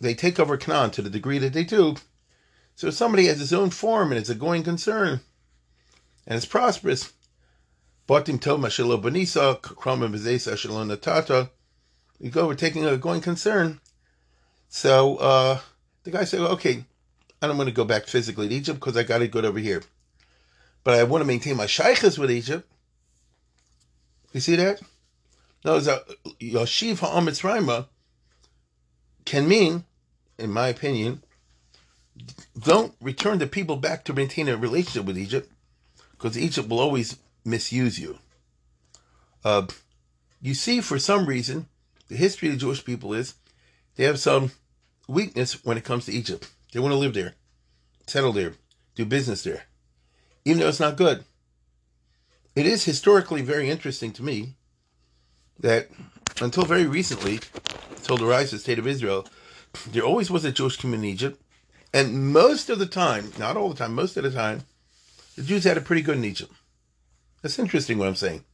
they 0.00 0.14
take 0.14 0.38
over 0.38 0.56
Canaan 0.56 0.90
to 0.92 1.02
the 1.02 1.10
degree 1.10 1.38
that 1.38 1.52
they 1.52 1.64
do, 1.64 1.96
so 2.76 2.90
somebody 2.90 3.26
has 3.26 3.40
his 3.40 3.52
own 3.52 3.70
farm 3.70 4.12
and 4.12 4.18
it's 4.20 4.30
a 4.30 4.34
going 4.34 4.62
concern, 4.62 5.20
and 6.26 6.36
it's 6.36 6.46
prosperous. 6.46 7.12
Benisa. 8.06 9.60
You 12.20 12.30
go, 12.30 12.46
we're 12.46 12.54
taking 12.54 12.86
a 12.86 12.96
going 12.96 13.20
concern. 13.20 13.80
So 14.68 15.16
uh, 15.16 15.60
the 16.04 16.10
guy 16.10 16.24
said, 16.24 16.40
okay, 16.40 16.84
I 17.40 17.46
don't 17.46 17.56
want 17.56 17.68
to 17.68 17.74
go 17.74 17.84
back 17.84 18.06
physically 18.06 18.48
to 18.48 18.54
Egypt 18.54 18.80
because 18.80 18.96
I 18.96 19.02
got 19.02 19.22
it 19.22 19.30
good 19.30 19.44
over 19.44 19.58
here. 19.58 19.82
But 20.84 20.98
I 20.98 21.04
want 21.04 21.22
to 21.22 21.26
maintain 21.26 21.56
my 21.56 21.66
shaykhs 21.66 22.18
with 22.18 22.30
Egypt. 22.30 22.68
You 24.32 24.40
see 24.40 24.56
that? 24.56 24.80
No, 25.64 25.78
that 25.80 26.06
Yoshiv 26.40 26.98
Ha'amitz 26.98 27.42
can 29.24 29.48
mean, 29.48 29.84
in 30.38 30.50
my 30.50 30.68
opinion, 30.68 31.22
don't 32.58 32.94
return 33.00 33.38
the 33.38 33.46
people 33.46 33.76
back 33.76 34.04
to 34.04 34.12
maintain 34.12 34.48
a 34.48 34.56
relationship 34.56 35.04
with 35.04 35.18
Egypt, 35.18 35.50
because 36.12 36.38
Egypt 36.38 36.68
will 36.68 36.80
always 36.80 37.16
misuse 37.44 37.98
you. 37.98 38.18
Uh, 39.44 39.66
you 40.40 40.54
see, 40.54 40.80
for 40.80 40.98
some 40.98 41.26
reason, 41.26 41.66
the 42.08 42.16
history 42.16 42.48
of 42.48 42.54
the 42.54 42.60
Jewish 42.60 42.84
people 42.84 43.12
is 43.12 43.34
they 43.96 44.04
have 44.04 44.18
some 44.18 44.52
weakness 45.06 45.64
when 45.64 45.76
it 45.76 45.84
comes 45.84 46.06
to 46.06 46.12
Egypt. 46.12 46.48
They 46.72 46.80
want 46.80 46.92
to 46.92 46.98
live 46.98 47.14
there, 47.14 47.34
settle 48.06 48.32
there, 48.32 48.54
do 48.94 49.04
business 49.04 49.42
there, 49.42 49.64
even 50.44 50.60
though 50.60 50.68
it's 50.68 50.80
not 50.80 50.96
good. 50.96 51.24
It 52.54 52.66
is 52.66 52.84
historically 52.84 53.42
very 53.42 53.70
interesting 53.70 54.12
to 54.12 54.22
me 54.22 54.56
that 55.58 55.88
until 56.40 56.64
very 56.64 56.86
recently, 56.86 57.40
until 57.96 58.16
the 58.16 58.26
rise 58.26 58.52
of 58.52 58.58
the 58.58 58.62
state 58.62 58.78
of 58.78 58.86
Israel, 58.86 59.26
there 59.90 60.02
always 60.02 60.30
was 60.30 60.44
a 60.44 60.52
Jewish 60.52 60.76
community 60.76 61.08
in 61.08 61.14
Egypt. 61.14 61.42
And 61.94 62.32
most 62.32 62.68
of 62.68 62.78
the 62.78 62.86
time, 62.86 63.32
not 63.38 63.56
all 63.56 63.70
the 63.70 63.76
time, 63.76 63.94
most 63.94 64.16
of 64.16 64.24
the 64.24 64.30
time, 64.30 64.64
the 65.36 65.42
Jews 65.42 65.64
had 65.64 65.76
it 65.76 65.84
pretty 65.84 66.02
good 66.02 66.16
in 66.16 66.24
Egypt. 66.24 66.52
That's 67.42 67.58
interesting 67.58 67.98
what 67.98 68.08
I'm 68.08 68.16
saying. 68.16 68.44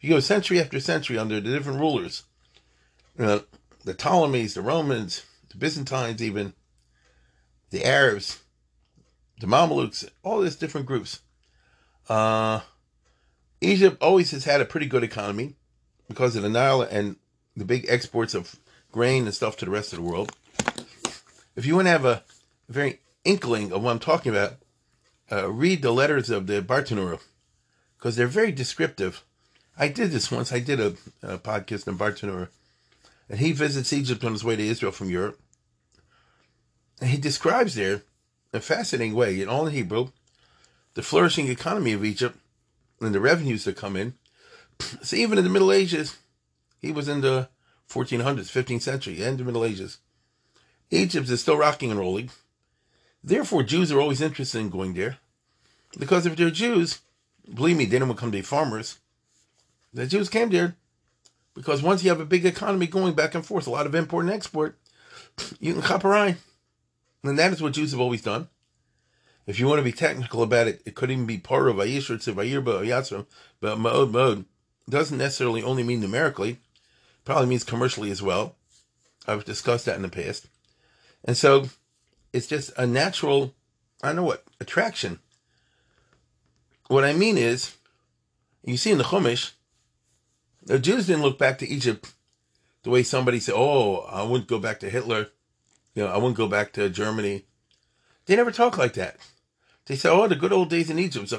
You 0.00 0.10
go 0.10 0.20
century 0.20 0.60
after 0.60 0.78
century 0.80 1.18
under 1.18 1.40
the 1.40 1.50
different 1.50 1.80
rulers, 1.80 2.24
you 3.18 3.24
know, 3.24 3.42
the 3.84 3.94
Ptolemies, 3.94 4.54
the 4.54 4.62
Romans, 4.62 5.24
the 5.48 5.56
Byzantines, 5.56 6.22
even 6.22 6.54
the 7.72 7.84
Arabs, 7.84 8.40
the 9.40 9.46
Mamelukes, 9.46 10.08
all 10.22 10.42
these 10.42 10.56
different 10.56 10.86
groups. 10.86 11.20
Uh, 12.08 12.60
Egypt 13.60 13.96
always 14.00 14.30
has 14.30 14.44
had 14.44 14.60
a 14.60 14.66
pretty 14.66 14.86
good 14.86 15.02
economy 15.02 15.56
because 16.06 16.36
of 16.36 16.42
the 16.42 16.50
Nile 16.50 16.82
and 16.82 17.16
the 17.56 17.64
big 17.64 17.86
exports 17.88 18.34
of 18.34 18.56
grain 18.92 19.24
and 19.24 19.34
stuff 19.34 19.56
to 19.56 19.64
the 19.64 19.70
rest 19.70 19.92
of 19.92 19.98
the 19.98 20.04
world. 20.04 20.36
If 21.56 21.64
you 21.64 21.74
want 21.74 21.86
to 21.86 21.92
have 21.92 22.04
a 22.04 22.22
very 22.68 23.00
inkling 23.24 23.72
of 23.72 23.82
what 23.82 23.90
I'm 23.90 23.98
talking 23.98 24.30
about, 24.30 24.56
uh, 25.30 25.50
read 25.50 25.80
the 25.80 25.92
letters 25.92 26.28
of 26.28 26.46
the 26.46 26.60
Bartenura 26.60 27.20
because 27.96 28.16
they're 28.16 28.26
very 28.26 28.52
descriptive. 28.52 29.22
I 29.78 29.88
did 29.88 30.10
this 30.10 30.30
once. 30.30 30.52
I 30.52 30.58
did 30.58 30.78
a, 30.78 30.88
a 31.22 31.38
podcast 31.38 31.88
on 31.88 31.96
Bartenura, 31.96 32.48
and 33.30 33.38
he 33.38 33.52
visits 33.52 33.94
Egypt 33.94 34.22
on 34.24 34.32
his 34.32 34.44
way 34.44 34.56
to 34.56 34.62
Israel 34.62 34.92
from 34.92 35.08
Europe. 35.08 35.40
And 37.02 37.10
he 37.10 37.18
describes 37.18 37.74
there, 37.74 37.94
in 37.94 38.58
a 38.58 38.60
fascinating 38.60 39.16
way, 39.16 39.40
in 39.40 39.48
all 39.48 39.66
in 39.66 39.72
Hebrew, 39.72 40.10
the 40.94 41.02
flourishing 41.02 41.48
economy 41.48 41.92
of 41.92 42.04
Egypt 42.04 42.38
and 43.00 43.12
the 43.12 43.18
revenues 43.18 43.64
that 43.64 43.76
come 43.76 43.96
in. 43.96 44.14
So 45.02 45.16
even 45.16 45.36
in 45.36 45.42
the 45.42 45.50
Middle 45.50 45.72
Ages, 45.72 46.16
he 46.80 46.92
was 46.92 47.08
in 47.08 47.20
the 47.20 47.48
1400s, 47.90 48.52
15th 48.52 48.82
century, 48.82 49.20
end 49.20 49.40
of 49.40 49.46
Middle 49.46 49.64
Ages. 49.64 49.98
Egypt 50.92 51.28
is 51.28 51.40
still 51.40 51.56
rocking 51.56 51.90
and 51.90 51.98
rolling. 51.98 52.30
Therefore, 53.24 53.64
Jews 53.64 53.90
are 53.90 54.00
always 54.00 54.20
interested 54.20 54.60
in 54.60 54.70
going 54.70 54.94
there. 54.94 55.18
Because 55.98 56.24
if 56.24 56.36
they're 56.36 56.50
Jews, 56.52 57.00
believe 57.52 57.76
me, 57.76 57.84
they 57.84 57.98
don't 57.98 58.06
become 58.06 58.30
to 58.30 58.38
be 58.38 58.42
farmers. 58.42 58.98
The 59.92 60.06
Jews 60.06 60.28
came 60.28 60.50
there 60.50 60.76
because 61.52 61.82
once 61.82 62.04
you 62.04 62.10
have 62.10 62.20
a 62.20 62.24
big 62.24 62.46
economy 62.46 62.86
going 62.86 63.14
back 63.14 63.34
and 63.34 63.44
forth, 63.44 63.66
a 63.66 63.70
lot 63.70 63.86
of 63.86 63.94
import 63.96 64.24
and 64.24 64.32
export, 64.32 64.78
you 65.58 65.72
can 65.72 65.82
chaperai. 65.82 66.36
And 67.24 67.38
that 67.38 67.52
is 67.52 67.62
what 67.62 67.74
Jews 67.74 67.92
have 67.92 68.00
always 68.00 68.22
done. 68.22 68.48
If 69.46 69.58
you 69.58 69.66
want 69.66 69.78
to 69.78 69.84
be 69.84 69.92
technical 69.92 70.42
about 70.42 70.68
it, 70.68 70.82
it 70.84 70.94
could 70.94 71.10
even 71.10 71.26
be 71.26 71.38
part 71.38 71.68
of 71.68 71.76
Ayishur 71.76 72.16
Tzivayirba 72.16 73.26
but 73.60 73.78
Ma'od 73.78 74.12
Ma'od 74.12 74.44
doesn't 74.88 75.18
necessarily 75.18 75.62
only 75.62 75.82
mean 75.82 76.00
numerically, 76.00 76.58
probably 77.24 77.46
means 77.46 77.64
commercially 77.64 78.10
as 78.10 78.22
well. 78.22 78.56
I've 79.26 79.44
discussed 79.44 79.86
that 79.86 79.96
in 79.96 80.02
the 80.02 80.08
past. 80.08 80.46
And 81.24 81.36
so 81.36 81.68
it's 82.32 82.46
just 82.46 82.72
a 82.76 82.86
natural, 82.86 83.54
I 84.02 84.08
don't 84.08 84.16
know 84.16 84.24
what, 84.24 84.44
attraction. 84.60 85.20
What 86.88 87.04
I 87.04 87.12
mean 87.12 87.38
is, 87.38 87.76
you 88.64 88.76
see 88.76 88.90
in 88.90 88.98
the 88.98 89.04
Chumash, 89.04 89.52
the 90.64 90.78
Jews 90.78 91.06
didn't 91.06 91.22
look 91.22 91.38
back 91.38 91.58
to 91.58 91.68
Egypt 91.68 92.12
the 92.82 92.90
way 92.90 93.02
somebody 93.02 93.40
said, 93.40 93.54
oh, 93.56 94.00
I 94.00 94.22
wouldn't 94.22 94.48
go 94.48 94.58
back 94.58 94.80
to 94.80 94.90
Hitler. 94.90 95.28
You 95.94 96.04
know, 96.04 96.08
I 96.08 96.16
wouldn't 96.16 96.36
go 96.36 96.48
back 96.48 96.72
to 96.74 96.88
Germany. 96.88 97.44
They 98.26 98.36
never 98.36 98.50
talk 98.50 98.78
like 98.78 98.94
that. 98.94 99.16
They 99.86 99.96
say, 99.96 100.08
oh, 100.08 100.28
the 100.28 100.36
good 100.36 100.52
old 100.52 100.70
days 100.70 100.90
in 100.90 100.98
Egypt. 100.98 101.30
They 101.30 101.36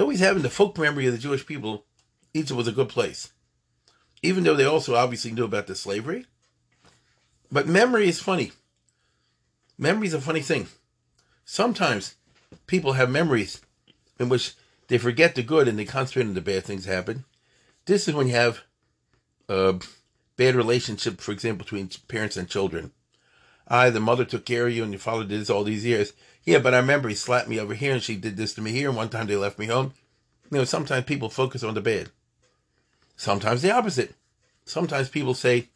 always 0.00 0.20
have 0.20 0.36
in 0.36 0.42
the 0.42 0.50
folk 0.50 0.78
memory 0.78 1.06
of 1.06 1.12
the 1.12 1.18
Jewish 1.18 1.46
people, 1.46 1.84
Egypt 2.32 2.56
was 2.56 2.68
a 2.68 2.72
good 2.72 2.88
place 2.88 3.32
even 4.22 4.44
though 4.44 4.54
they 4.54 4.64
also 4.64 4.94
obviously 4.94 5.32
knew 5.32 5.44
about 5.44 5.66
the 5.66 5.74
slavery. 5.74 6.26
But 7.50 7.66
memory 7.66 8.08
is 8.08 8.20
funny. 8.20 8.52
Memory 9.78 10.08
is 10.08 10.14
a 10.14 10.20
funny 10.20 10.42
thing. 10.42 10.68
Sometimes 11.44 12.16
people 12.66 12.92
have 12.92 13.10
memories 13.10 13.60
in 14.18 14.28
which 14.28 14.54
they 14.88 14.98
forget 14.98 15.34
the 15.34 15.42
good 15.42 15.68
and 15.68 15.78
they 15.78 15.84
concentrate 15.84 16.26
on 16.26 16.34
the 16.34 16.40
bad 16.40 16.64
things 16.64 16.84
that 16.84 16.94
happen. 16.94 17.24
This 17.86 18.06
is 18.06 18.14
when 18.14 18.28
you 18.28 18.34
have 18.34 18.60
a 19.50 19.78
bad 20.36 20.54
relationship, 20.54 21.20
for 21.20 21.32
example, 21.32 21.64
between 21.64 21.90
parents 22.08 22.36
and 22.36 22.48
children. 22.48 22.92
I, 23.66 23.90
the 23.90 24.00
mother 24.00 24.24
took 24.24 24.44
care 24.44 24.66
of 24.66 24.72
you 24.72 24.82
and 24.82 24.92
your 24.92 25.00
father 25.00 25.24
did 25.24 25.40
this 25.40 25.50
all 25.50 25.64
these 25.64 25.84
years. 25.84 26.12
Yeah, 26.44 26.58
but 26.58 26.74
I 26.74 26.78
remember 26.78 27.08
he 27.08 27.14
slapped 27.14 27.48
me 27.48 27.58
over 27.58 27.74
here 27.74 27.92
and 27.92 28.02
she 28.02 28.16
did 28.16 28.36
this 28.36 28.54
to 28.54 28.60
me 28.60 28.72
here. 28.72 28.88
And 28.88 28.96
one 28.96 29.08
time 29.08 29.26
they 29.26 29.36
left 29.36 29.58
me 29.58 29.66
home. 29.66 29.92
You 30.50 30.58
know, 30.58 30.64
sometimes 30.64 31.04
people 31.04 31.28
focus 31.28 31.62
on 31.62 31.74
the 31.74 31.80
bad. 31.80 32.10
Sometimes 33.16 33.62
the 33.62 33.72
opposite. 33.72 34.14
Sometimes 34.64 35.08
people 35.08 35.34
say, 35.34 35.68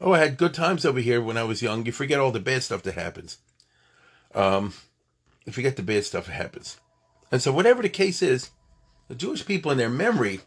Oh, 0.00 0.12
I 0.12 0.18
had 0.18 0.36
good 0.36 0.54
times 0.54 0.84
over 0.84 1.00
here 1.00 1.20
when 1.20 1.36
I 1.36 1.42
was 1.42 1.60
young. 1.60 1.84
You 1.84 1.92
forget 1.92 2.20
all 2.20 2.30
the 2.30 2.38
bad 2.38 2.62
stuff 2.62 2.82
that 2.84 2.94
happens. 2.94 3.38
Um, 4.34 4.72
you 5.44 5.52
forget 5.52 5.76
the 5.76 5.82
bad 5.82 6.04
stuff 6.04 6.26
that 6.26 6.32
happens. 6.32 6.78
And 7.32 7.42
so, 7.42 7.52
whatever 7.52 7.82
the 7.82 7.88
case 7.88 8.22
is, 8.22 8.50
the 9.08 9.16
Jewish 9.16 9.44
people 9.44 9.72
in 9.72 9.78
their 9.78 9.90
memory 9.90 10.40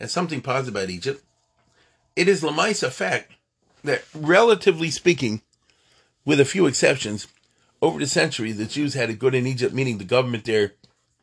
had 0.00 0.10
something 0.10 0.40
positive 0.40 0.74
about 0.74 0.88
Egypt. 0.88 1.22
It 2.16 2.28
is 2.28 2.42
Lamaisa 2.42 2.90
fact 2.90 3.32
that, 3.84 4.02
relatively 4.14 4.90
speaking, 4.90 5.42
with 6.24 6.40
a 6.40 6.46
few 6.46 6.66
exceptions, 6.66 7.28
over 7.82 7.98
the 7.98 8.06
century, 8.06 8.52
the 8.52 8.64
Jews 8.64 8.94
had 8.94 9.10
it 9.10 9.18
good 9.18 9.34
in 9.34 9.46
Egypt, 9.46 9.74
meaning 9.74 9.98
the 9.98 10.04
government 10.04 10.44
there 10.44 10.72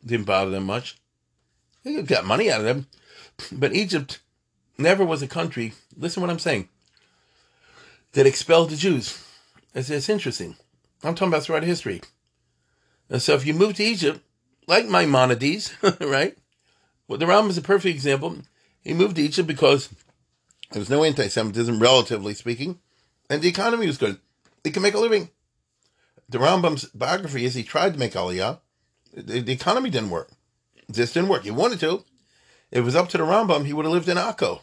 didn't 0.06 0.28
bother 0.28 0.52
them 0.52 0.66
much. 0.66 0.98
They 1.84 2.02
got 2.04 2.26
money 2.26 2.52
out 2.52 2.62
of 2.62 2.66
them. 2.66 2.88
But 3.52 3.74
Egypt 3.74 4.22
never 4.78 5.04
was 5.04 5.22
a 5.22 5.28
country, 5.28 5.74
listen 5.98 6.22
what 6.22 6.30
I'm 6.30 6.40
saying, 6.40 6.70
that 8.14 8.28
expelled 8.28 8.70
the 8.70 8.76
Jews. 8.76 9.26
It's, 9.74 9.90
it's 9.90 10.10
interesting. 10.10 10.56
I'm 11.04 11.16
talking 11.16 11.30
about 11.30 11.44
throughout 11.44 11.64
history. 11.64 12.02
And 13.10 13.22
so 13.22 13.34
if 13.34 13.46
you 13.46 13.54
move 13.54 13.76
to 13.76 13.84
Egypt, 13.84 14.22
like 14.68 14.88
Maimonides, 14.88 15.74
right? 16.00 16.38
Well, 17.08 17.18
the 17.18 17.26
Rambam 17.26 17.50
is 17.50 17.58
a 17.58 17.62
perfect 17.62 17.94
example. 17.94 18.38
He 18.84 18.94
moved 18.94 19.16
to 19.18 19.24
Egypt 19.24 19.48
because 19.48 19.90
there 20.74 20.80
was 20.80 20.90
no 20.90 21.04
anti-Semitism, 21.04 21.80
relatively 21.80 22.34
speaking, 22.34 22.80
and 23.30 23.42
the 23.42 23.48
economy 23.48 23.88
was 23.88 23.98
good. 23.98 24.20
He 24.64 24.72
could 24.72 24.84
make 24.84 24.94
a 24.94 25.00
living. 25.00 25.30
The 26.28 26.40
Rambam's 26.40 26.86
biography 26.86 27.46
is 27.46 27.54
he 27.54 27.64
tried 27.64 27.94
to 27.94 28.00
make 28.00 28.14
Aliyah. 28.14 28.60
The, 29.14 29.40
the 29.42 29.54
economy 29.54 29.90
didn't 29.90 30.10
work. 30.10 30.32
This 30.90 31.14
didn't 31.14 31.30
work. 31.30 31.44
He 31.44 31.52
wanted 31.52 31.80
to, 31.82 32.04
it 32.72 32.82
was 32.82 32.96
up 32.96 33.08
to 33.10 33.18
the 33.18 33.24
Rambam, 33.24 33.66
he 33.66 33.74
would 33.74 33.86
have 33.86 33.94
lived 33.94 34.10
in 34.10 34.18
Akko. 34.18 34.62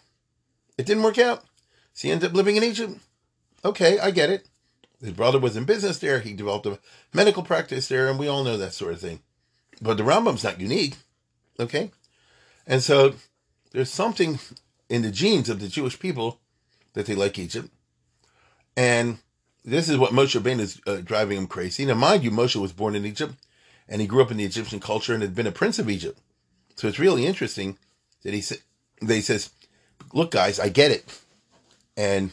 It 0.76 0.84
didn't 0.84 1.04
work 1.04 1.18
out. 1.18 1.44
So 1.94 2.08
he 2.08 2.12
ended 2.12 2.30
up 2.30 2.36
living 2.36 2.56
in 2.56 2.64
Egypt. 2.64 2.98
Okay, 3.64 3.98
I 3.98 4.10
get 4.10 4.30
it. 4.30 4.48
His 5.00 5.12
brother 5.12 5.38
was 5.38 5.56
in 5.56 5.64
business 5.64 5.98
there. 5.98 6.20
He 6.20 6.32
developed 6.32 6.66
a 6.66 6.78
medical 7.14 7.42
practice 7.42 7.88
there, 7.88 8.08
and 8.08 8.18
we 8.18 8.28
all 8.28 8.44
know 8.44 8.56
that 8.56 8.74
sort 8.74 8.92
of 8.92 9.00
thing. 9.00 9.20
But 9.80 9.96
the 9.96 10.02
Rambam's 10.02 10.44
not 10.44 10.60
unique. 10.60 10.96
Okay? 11.58 11.90
And 12.66 12.82
so 12.82 13.14
there's 13.72 13.90
something 13.90 14.38
in 14.90 15.02
the 15.02 15.10
genes 15.10 15.48
of 15.48 15.60
the 15.60 15.68
Jewish 15.68 15.98
people 15.98 16.40
that 16.92 17.06
they 17.06 17.14
like 17.14 17.38
Egypt. 17.38 17.70
And 18.76 19.18
this 19.64 19.88
is 19.88 19.96
what 19.96 20.12
Moshe 20.12 20.38
Rabbeinu 20.38 20.60
is 20.60 20.80
uh, 20.86 20.96
driving 20.96 21.38
him 21.38 21.46
crazy. 21.46 21.86
Now, 21.86 21.94
mind 21.94 22.24
you, 22.24 22.30
Moshe 22.30 22.56
was 22.56 22.72
born 22.72 22.96
in 22.96 23.06
Egypt, 23.06 23.34
and 23.88 24.00
he 24.00 24.06
grew 24.06 24.20
up 24.20 24.30
in 24.30 24.36
the 24.36 24.44
Egyptian 24.44 24.80
culture 24.80 25.14
and 25.14 25.22
had 25.22 25.34
been 25.34 25.46
a 25.46 25.52
prince 25.52 25.78
of 25.78 25.88
Egypt. 25.88 26.18
So 26.74 26.88
it's 26.88 26.98
really 26.98 27.24
interesting 27.24 27.78
that 28.22 28.34
he 28.34 28.40
said, 28.40 28.58
they 29.00 29.20
says, 29.20 29.50
look, 30.12 30.32
guys, 30.32 30.58
I 30.58 30.68
get 30.68 30.90
it. 30.90 31.20
And 31.96 32.32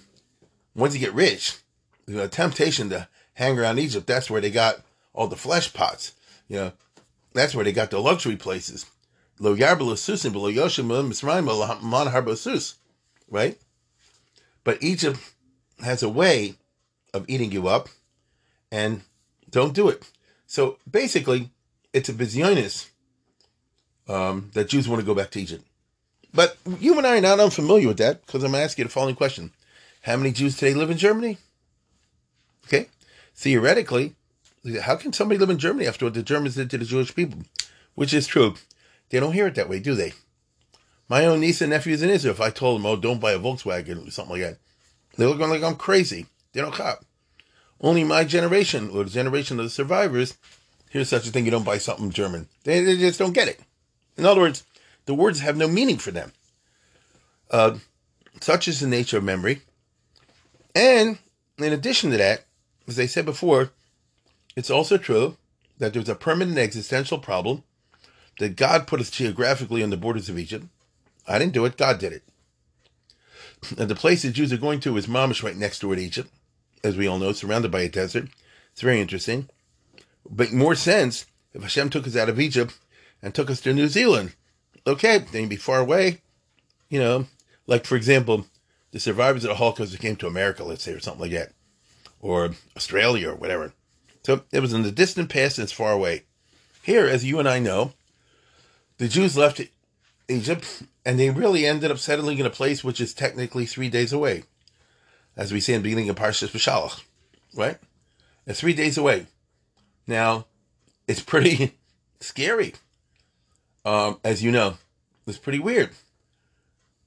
once 0.75 0.93
you 0.93 0.99
get 0.99 1.13
rich, 1.13 1.57
the 2.07 2.27
temptation 2.27 2.89
to 2.89 3.07
hang 3.33 3.59
around 3.59 3.79
Egypt, 3.79 4.07
that's 4.07 4.29
where 4.29 4.41
they 4.41 4.51
got 4.51 4.81
all 5.13 5.27
the 5.27 5.35
flesh 5.35 5.73
pots. 5.73 6.13
You 6.47 6.57
know, 6.57 6.71
that's 7.33 7.53
where 7.53 7.65
they 7.65 7.73
got 7.73 7.91
the 7.91 7.99
luxury 7.99 8.35
places. 8.35 8.85
Lo 9.39 9.55
Yarbalasusin, 9.55 10.31
below 10.31 10.51
Yoshim, 10.51 10.87
Misraim, 10.87 11.45
Mon 11.81 12.07
Harbosus, 12.07 12.75
right? 13.29 13.57
But 14.63 14.81
Egypt 14.81 15.19
has 15.83 16.01
a 16.01 16.09
way 16.09 16.55
of 17.13 17.25
eating 17.29 17.51
you 17.51 17.67
up, 17.67 17.89
and 18.71 19.01
don't 19.49 19.73
do 19.73 19.89
it. 19.89 20.09
So 20.45 20.77
basically, 20.89 21.49
it's 21.93 22.09
a 22.09 22.13
bizionis 22.13 22.89
um, 24.07 24.49
that 24.53 24.69
Jews 24.69 24.87
want 24.87 24.99
to 24.99 25.05
go 25.05 25.15
back 25.15 25.31
to 25.31 25.41
Egypt. 25.41 25.63
But 26.33 26.57
you 26.79 26.97
and 26.97 27.07
I 27.07 27.17
are 27.17 27.21
not 27.21 27.39
unfamiliar 27.39 27.87
with 27.87 27.97
that 27.97 28.25
because 28.25 28.43
I'm 28.43 28.51
going 28.51 28.61
to 28.61 28.65
ask 28.65 28.77
you 28.77 28.83
the 28.83 28.89
following 28.89 29.15
question. 29.15 29.51
How 30.01 30.17
many 30.17 30.31
Jews 30.31 30.57
today 30.57 30.73
live 30.73 30.91
in 30.91 30.97
Germany? 30.97 31.37
Okay. 32.65 32.87
Theoretically, 33.35 34.15
how 34.81 34.95
can 34.95 35.13
somebody 35.13 35.39
live 35.39 35.49
in 35.49 35.57
Germany 35.57 35.87
after 35.87 36.05
what 36.05 36.13
the 36.13 36.23
Germans 36.23 36.55
did 36.55 36.69
to 36.71 36.77
the 36.77 36.85
Jewish 36.85 37.15
people? 37.15 37.41
Which 37.95 38.13
is 38.13 38.27
true. 38.27 38.55
They 39.09 39.19
don't 39.19 39.33
hear 39.33 39.47
it 39.47 39.55
that 39.55 39.69
way, 39.69 39.79
do 39.79 39.95
they? 39.95 40.13
My 41.09 41.25
own 41.25 41.39
niece 41.39 41.61
and 41.61 41.69
nephews 41.69 42.01
in 42.01 42.09
Israel, 42.09 42.33
if 42.33 42.41
I 42.41 42.49
told 42.49 42.79
them, 42.79 42.85
oh, 42.85 42.95
don't 42.97 43.21
buy 43.21 43.31
a 43.31 43.39
Volkswagen 43.39 44.07
or 44.07 44.11
something 44.11 44.33
like 44.33 44.41
that, 44.41 44.57
they 45.17 45.25
look 45.25 45.39
like 45.39 45.63
I'm 45.63 45.75
crazy. 45.75 46.25
They 46.53 46.61
don't 46.61 46.73
cop. 46.73 47.05
Only 47.79 48.03
my 48.03 48.23
generation, 48.23 48.89
or 48.89 49.03
the 49.03 49.09
generation 49.09 49.59
of 49.59 49.65
the 49.65 49.69
survivors, 49.69 50.37
here's 50.89 51.09
such 51.09 51.27
a 51.27 51.31
thing, 51.31 51.45
you 51.45 51.51
don't 51.51 51.63
buy 51.63 51.77
something 51.77 52.09
German. 52.09 52.49
They, 52.63 52.83
they 52.83 52.97
just 52.97 53.19
don't 53.19 53.33
get 53.33 53.47
it. 53.47 53.59
In 54.17 54.25
other 54.25 54.41
words, 54.41 54.63
the 55.05 55.13
words 55.13 55.39
have 55.39 55.55
no 55.55 55.67
meaning 55.67 55.97
for 55.97 56.11
them. 56.11 56.33
Uh, 57.49 57.77
such 58.41 58.67
is 58.67 58.79
the 58.79 58.87
nature 58.87 59.17
of 59.17 59.23
memory. 59.23 59.61
And 60.75 61.19
in 61.57 61.71
addition 61.73 62.11
to 62.11 62.17
that, 62.17 62.43
as 62.87 62.99
I 62.99 63.05
said 63.05 63.25
before, 63.25 63.71
it's 64.55 64.69
also 64.69 64.97
true 64.97 65.37
that 65.77 65.93
there's 65.93 66.09
a 66.09 66.15
permanent 66.15 66.57
existential 66.57 67.19
problem 67.19 67.63
that 68.39 68.55
God 68.55 68.87
put 68.87 68.99
us 68.99 69.09
geographically 69.09 69.83
on 69.83 69.89
the 69.89 69.97
borders 69.97 70.29
of 70.29 70.37
Egypt. 70.37 70.65
I 71.27 71.39
didn't 71.39 71.53
do 71.53 71.65
it, 71.65 71.77
God 71.77 71.99
did 71.99 72.13
it. 72.13 72.23
And 73.77 73.89
the 73.89 73.95
place 73.95 74.21
the 74.21 74.29
Jews 74.29 74.53
are 74.53 74.57
going 74.57 74.79
to 74.81 74.95
is 74.97 75.07
Mamish 75.07 75.41
right 75.41 75.55
next 75.55 75.79
door 75.79 75.95
to 75.95 76.01
Egypt, 76.01 76.29
as 76.83 76.95
we 76.95 77.07
all 77.07 77.17
know, 77.17 77.31
surrounded 77.31 77.71
by 77.71 77.81
a 77.81 77.89
desert. 77.89 78.29
It's 78.71 78.81
very 78.81 79.01
interesting. 79.01 79.49
But 80.29 80.51
more 80.51 80.75
sense 80.75 81.25
if 81.53 81.63
Hashem 81.63 81.89
took 81.89 82.05
us 82.05 82.15
out 82.15 82.29
of 82.29 82.39
Egypt 82.39 82.77
and 83.21 83.33
took 83.33 83.49
us 83.49 83.61
to 83.61 83.73
New 83.73 83.87
Zealand. 83.87 84.35
Okay, 84.85 85.17
they'd 85.17 85.49
be 85.49 85.55
far 85.55 85.79
away. 85.79 86.21
You 86.89 86.99
know, 86.99 87.25
like 87.65 87.85
for 87.85 87.95
example, 87.95 88.45
the 88.91 88.99
survivors 88.99 89.43
of 89.43 89.49
the 89.49 89.55
Holocaust 89.55 89.91
that 89.91 90.01
came 90.01 90.15
to 90.17 90.27
America, 90.27 90.63
let's 90.63 90.83
say, 90.83 90.93
or 90.93 90.99
something 90.99 91.21
like 91.21 91.31
that, 91.31 91.51
or 92.21 92.51
Australia 92.75 93.31
or 93.31 93.35
whatever. 93.35 93.73
So 94.23 94.43
it 94.51 94.59
was 94.59 94.73
in 94.73 94.83
the 94.83 94.91
distant 94.91 95.29
past 95.29 95.57
and 95.57 95.63
it's 95.63 95.73
far 95.73 95.91
away. 95.91 96.23
Here, 96.83 97.05
as 97.05 97.25
you 97.25 97.39
and 97.39 97.49
I 97.49 97.59
know, 97.59 97.93
the 98.97 99.07
Jews 99.07 99.37
left 99.37 99.61
Egypt 100.27 100.83
and 101.05 101.19
they 101.19 101.29
really 101.29 101.65
ended 101.65 101.91
up 101.91 101.99
settling 101.99 102.37
in 102.37 102.45
a 102.45 102.51
place 102.51 102.83
which 102.83 102.99
is 102.99 103.13
technically 103.13 103.65
three 103.65 103.89
days 103.89 104.11
away, 104.11 104.43
as 105.35 105.53
we 105.53 105.59
see 105.59 105.73
in 105.73 105.79
the 105.79 105.83
beginning 105.83 106.09
of 106.09 106.15
Parshas 106.15 106.51
Beshalach, 106.51 107.01
right? 107.55 107.77
It's 108.45 108.59
three 108.59 108.73
days 108.73 108.97
away. 108.97 109.27
Now, 110.05 110.45
it's 111.07 111.21
pretty 111.21 111.77
scary, 112.19 112.73
um, 113.85 114.19
as 114.23 114.43
you 114.43 114.51
know. 114.51 114.77
It's 115.25 115.37
pretty 115.37 115.59
weird. 115.59 115.91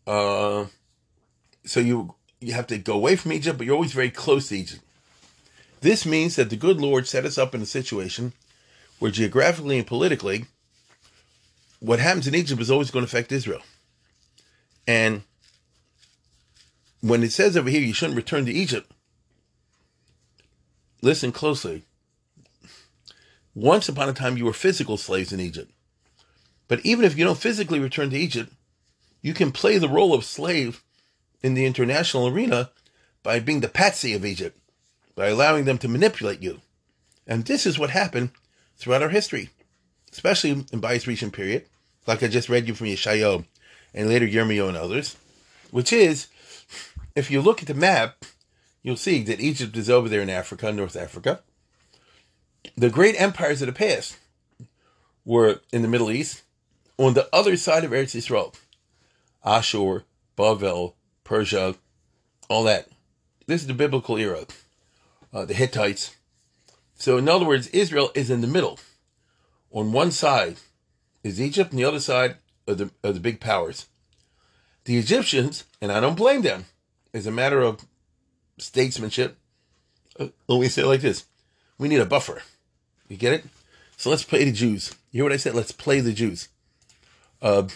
Uh, 0.07 0.66
so 1.64 1.81
you 1.81 2.14
you 2.40 2.53
have 2.53 2.66
to 2.68 2.79
go 2.79 2.94
away 2.94 3.16
from 3.16 3.33
Egypt, 3.33 3.59
but 3.59 3.66
you're 3.66 3.74
always 3.74 3.92
very 3.92 4.11
close 4.11 4.48
to 4.48 4.57
Egypt. 4.57 4.83
This 5.81 6.05
means 6.05 6.37
that 6.37 6.50
the 6.50 6.57
good 6.57 6.81
Lord 6.81 7.07
set 7.07 7.24
us 7.24 7.38
up 7.38 7.55
in 7.55 7.62
a 7.62 7.66
situation 7.66 8.33
where 8.98 9.11
geographically 9.11 9.79
and 9.79 9.87
politically, 9.87 10.46
what 11.80 11.98
happens 11.98 12.26
in 12.26 12.34
Egypt 12.34 12.60
is 12.60 12.70
always 12.70 12.90
going 12.90 13.04
to 13.04 13.10
affect 13.10 13.32
Israel. 13.32 13.62
And 14.86 15.22
when 17.00 17.22
it 17.22 17.32
says 17.32 17.56
over 17.56 17.70
here 17.70 17.80
you 17.80 17.94
shouldn't 17.94 18.16
return 18.16 18.46
to 18.46 18.52
Egypt, 18.52 18.90
listen 21.02 21.32
closely. 21.32 21.84
Once 23.54 23.88
upon 23.88 24.08
a 24.08 24.12
time, 24.12 24.36
you 24.36 24.44
were 24.44 24.52
physical 24.52 24.96
slaves 24.96 25.32
in 25.32 25.40
Egypt. 25.40 25.72
But 26.68 26.80
even 26.84 27.04
if 27.04 27.18
you 27.18 27.24
don't 27.24 27.38
physically 27.38 27.80
return 27.80 28.10
to 28.10 28.18
Egypt, 28.18 28.52
you 29.22 29.34
can 29.34 29.50
play 29.50 29.76
the 29.76 29.88
role 29.88 30.14
of 30.14 30.24
slave 30.24 30.84
in 31.42 31.54
the 31.54 31.66
international 31.66 32.28
arena 32.28 32.70
by 33.22 33.40
being 33.40 33.60
the 33.60 33.68
patsy 33.68 34.14
of 34.14 34.24
Egypt, 34.24 34.56
by 35.16 35.26
allowing 35.26 35.64
them 35.64 35.78
to 35.78 35.88
manipulate 35.88 36.42
you. 36.42 36.60
And 37.26 37.44
this 37.44 37.66
is 37.66 37.78
what 37.78 37.90
happened 37.90 38.30
throughout 38.76 39.02
our 39.02 39.08
history, 39.08 39.50
especially 40.12 40.51
in 40.51 40.81
Bayis 40.81 41.07
Rishon 41.07 41.33
period, 41.33 41.66
like 42.07 42.23
I 42.23 42.29
just 42.29 42.49
read 42.49 42.68
you 42.68 42.75
from 42.75 42.88
Yeshayahu 42.88 43.44
and 43.94 44.09
later 44.09 44.27
Yirmiyahu 44.27 44.68
and 44.68 44.77
others, 44.77 45.16
which 45.70 45.92
is, 45.92 46.27
if 47.14 47.31
you 47.31 47.40
look 47.40 47.61
at 47.61 47.68
the 47.68 47.75
map, 47.75 48.25
you'll 48.83 48.96
see 48.96 49.23
that 49.25 49.40
Egypt 49.40 49.77
is 49.77 49.90
over 49.90 50.09
there 50.09 50.20
in 50.20 50.31
Africa, 50.31 50.73
North 50.73 50.96
Africa. 50.96 51.40
The 52.77 52.90
great 52.90 53.20
empires 53.20 53.62
of 53.62 53.66
the 53.66 53.73
past 53.73 54.16
were 55.25 55.61
in 55.73 55.83
the 55.83 55.88
Middle 55.88 56.11
East, 56.11 56.42
on 56.99 57.14
the 57.14 57.29
other 57.35 57.57
side 57.57 57.85
of 57.85 57.92
Eretz 57.92 58.16
Yisrael. 58.16 58.55
Ashur, 59.44 60.05
Bavel, 60.37 60.94
Persia, 61.25 61.77
all 62.49 62.64
that. 62.64 62.88
This 63.46 63.62
is 63.62 63.66
the 63.66 63.75
biblical 63.75 64.16
era. 64.18 64.44
Uh, 65.33 65.44
the 65.44 65.55
Hittites. 65.55 66.16
So, 66.96 67.16
in 67.16 67.29
other 67.29 67.46
words, 67.46 67.68
Israel 67.68 68.11
is 68.14 68.31
in 68.31 68.40
the 68.40 68.46
middle. 68.46 68.79
On 69.72 69.92
one 69.92 70.11
side 70.11 70.56
is 71.22 71.40
Egypt, 71.40 71.70
and 71.70 71.78
the 71.78 71.85
other 71.85 72.00
side 72.00 72.37
are 72.66 72.74
the, 72.74 72.90
are 73.04 73.12
the 73.12 73.20
big 73.20 73.40
powers. 73.40 73.87
The 74.85 74.98
Egyptians, 74.98 75.64
and 75.80 75.92
I 75.92 76.00
don't 76.00 76.16
blame 76.16 76.42
them, 76.42 76.66
is 77.12 77.26
a 77.26 77.30
matter 77.30 77.61
of 77.61 77.85
statesmanship. 78.59 79.37
Uh, 80.18 80.28
let 80.48 80.61
me 80.61 80.68
say 80.68 80.83
it 80.83 80.87
like 80.87 81.00
this 81.00 81.26
we 81.80 81.88
need 81.88 82.00
a 82.00 82.06
buffer. 82.06 82.42
You 83.09 83.16
get 83.16 83.33
it? 83.33 83.44
So 83.96 84.11
let's 84.11 84.22
play 84.22 84.44
the 84.44 84.52
Jews. 84.52 84.94
You 85.11 85.18
hear 85.18 85.24
what 85.24 85.33
I 85.33 85.38
said? 85.38 85.54
Let's 85.54 85.72
play 85.72 86.00
the 86.00 86.12
Jews. 86.12 86.48
Uh, 87.40 87.68